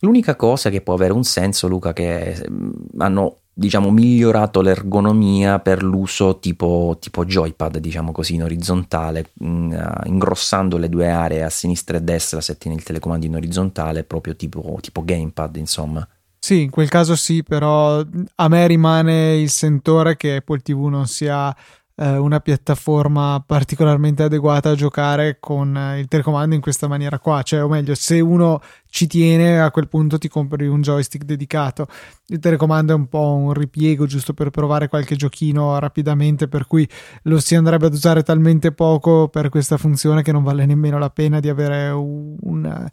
[0.00, 5.82] L'unica cosa che può avere un senso, Luca, che mm, hanno diciamo migliorato l'ergonomia per
[5.82, 9.72] l'uso tipo, tipo joypad diciamo così in orizzontale mm,
[10.04, 14.34] ingrossando le due aree a sinistra e destra se tieni il telecomando in orizzontale proprio
[14.36, 16.06] tipo, tipo gamepad insomma.
[16.38, 21.06] Sì, in quel caso sì, però a me rimane il sentore che Apple TV non
[21.06, 21.54] sia
[21.96, 27.42] eh, una piattaforma particolarmente adeguata a giocare con eh, il telecomando in questa maniera qua,
[27.42, 31.86] cioè o meglio se uno ci tiene a quel punto ti compri un joystick dedicato,
[32.28, 36.88] il telecomando è un po' un ripiego giusto per provare qualche giochino rapidamente per cui
[37.24, 41.10] lo si andrebbe ad usare talmente poco per questa funzione che non vale nemmeno la
[41.10, 42.88] pena di avere un, un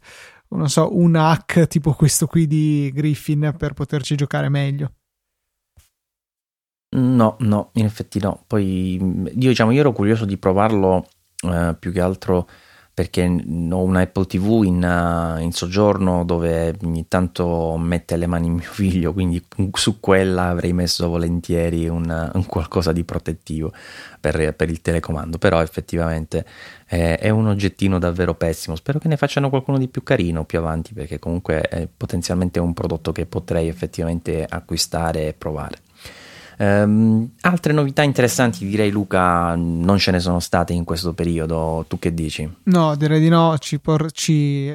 [0.48, 4.92] non so, un hack tipo questo qui di Griffin per poterci giocare meglio.
[6.92, 8.42] No, no, in effetti no.
[8.46, 11.06] Poi io diciamo, io ero curioso di provarlo
[11.44, 12.48] eh, più che altro
[12.92, 18.50] perché ho una Apple TV in, uh, in, soggiorno dove ogni tanto mette le mani
[18.50, 23.72] mio figlio, quindi su quella avrei messo volentieri un, un qualcosa di protettivo
[24.20, 26.44] per, per, il telecomando, però effettivamente
[26.88, 28.76] eh, è un oggettino davvero pessimo.
[28.76, 32.74] Spero che ne facciano qualcuno di più carino più avanti perché comunque è potenzialmente un
[32.74, 35.78] prodotto che potrei effettivamente acquistare e provare.
[36.60, 41.86] Um, altre novità interessanti, direi Luca, non ce ne sono state in questo periodo.
[41.88, 42.48] Tu che dici?
[42.64, 43.56] No, direi di no.
[43.56, 44.74] Ci, por- ci,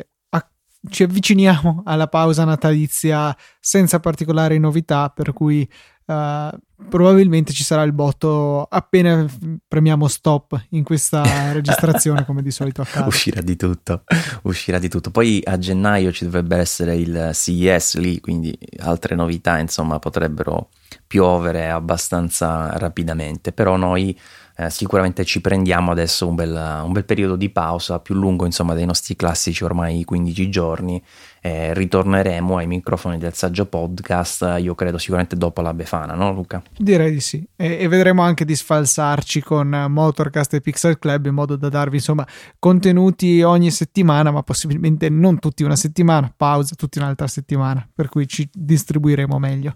[0.89, 5.67] ci avviciniamo alla pausa natalizia senza particolari novità, per cui
[6.07, 6.55] Uh,
[6.87, 9.25] probabilmente ci sarà il botto appena
[9.67, 14.03] premiamo stop in questa registrazione come di solito accade uscirà di tutto
[14.43, 19.57] uscirà di tutto poi a gennaio ci dovrebbe essere il CES lì quindi altre novità
[19.57, 20.69] insomma potrebbero
[21.15, 24.19] piovere abbastanza rapidamente, però noi
[24.57, 28.73] eh, sicuramente ci prendiamo adesso un bel, un bel, periodo di pausa più lungo insomma
[28.73, 31.01] dei nostri classici ormai 15 giorni
[31.41, 36.63] eh, ritorneremo ai microfoni del saggio podcast io credo sicuramente dopo la Befana no Luca?
[36.77, 41.33] direi di sì e, e vedremo anche di sfalsarci con Motorcast e Pixel Club in
[41.33, 42.25] modo da darvi insomma
[42.57, 48.25] contenuti ogni settimana ma possibilmente non tutti una settimana pausa tutti un'altra settimana per cui
[48.25, 49.75] ci distribuiremo meglio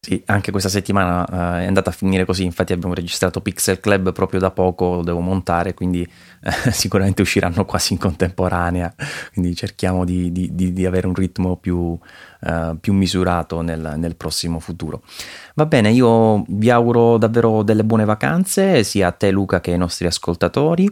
[0.00, 4.12] sì, anche questa settimana uh, è andata a finire così, infatti abbiamo registrato Pixel Club
[4.12, 6.08] proprio da poco, lo devo montare, quindi
[6.44, 8.94] uh, sicuramente usciranno quasi in contemporanea,
[9.32, 14.14] quindi cerchiamo di, di, di, di avere un ritmo più, uh, più misurato nel, nel,
[14.14, 15.02] prossimo futuro.
[15.54, 19.78] Va bene, io vi auguro davvero delle buone vacanze, sia a te Luca che ai
[19.78, 20.88] nostri ascoltatori.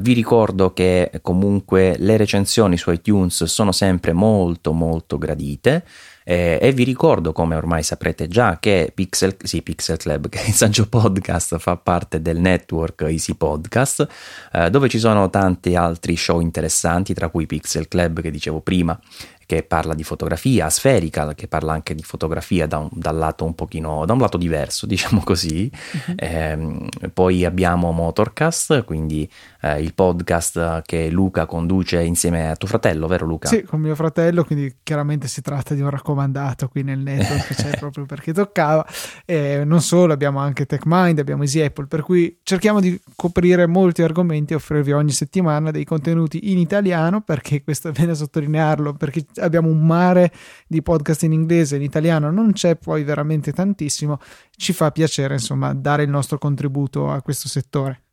[0.00, 5.84] vi ricordo che comunque le recensioni su iTunes sono sempre molto molto gradite.
[6.24, 10.54] Eh, e vi ricordo, come ormai saprete già, che Pixel, sì, Pixel Club, che il
[10.54, 14.08] Saggio Podcast fa parte del network Easy Podcast,
[14.52, 18.98] eh, dove ci sono tanti altri show interessanti, tra cui Pixel Club che dicevo prima,
[19.46, 23.54] che parla di fotografia, Spherical che parla anche di fotografia da un, dal lato un
[23.54, 25.70] pochino, da un lato diverso, diciamo così.
[25.70, 26.14] Uh-huh.
[26.16, 29.28] Eh, poi abbiamo Motorcast, quindi
[29.60, 33.48] eh, il podcast che Luca conduce insieme a tuo fratello, vero Luca?
[33.48, 37.78] Sì, con mio fratello, quindi chiaramente si tratta di un raccomandato qui nel network, c'è
[37.78, 38.86] proprio perché toccava.
[39.24, 44.02] E non solo, abbiamo anche TechMind, abbiamo Easy Apple, per cui cerchiamo di coprire molti
[44.02, 49.24] argomenti e offrirvi ogni settimana dei contenuti in italiano, perché questo è bene sottolinearlo, perché
[49.36, 50.32] abbiamo un mare
[50.66, 54.18] di podcast in inglese, in italiano non c'è poi veramente tantissimo,
[54.56, 58.04] ci fa piacere insomma dare il nostro contributo a questo settore.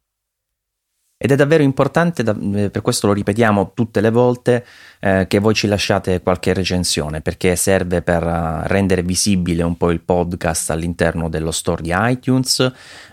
[1.24, 4.66] Ed è davvero importante, eh, per questo lo ripetiamo tutte le volte,
[5.00, 9.92] eh, che voi ci lasciate qualche recensione, perché serve per uh, rendere visibile un po'
[9.92, 12.60] il podcast all'interno dello store di iTunes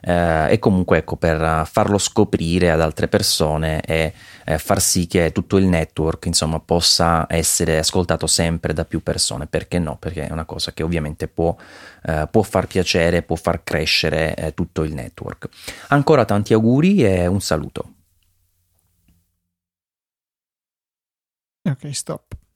[0.01, 4.15] eh, e comunque ecco, per uh, farlo scoprire ad altre persone e
[4.49, 9.47] eh, far sì che tutto il network insomma, possa essere ascoltato sempre da più persone.
[9.47, 9.99] Perché no?
[9.99, 11.55] Perché è una cosa che ovviamente può,
[12.05, 15.49] eh, può far piacere, può far crescere eh, tutto il network.
[15.89, 17.93] Ancora tanti auguri e un saluto.
[21.65, 22.48] Ok, stop.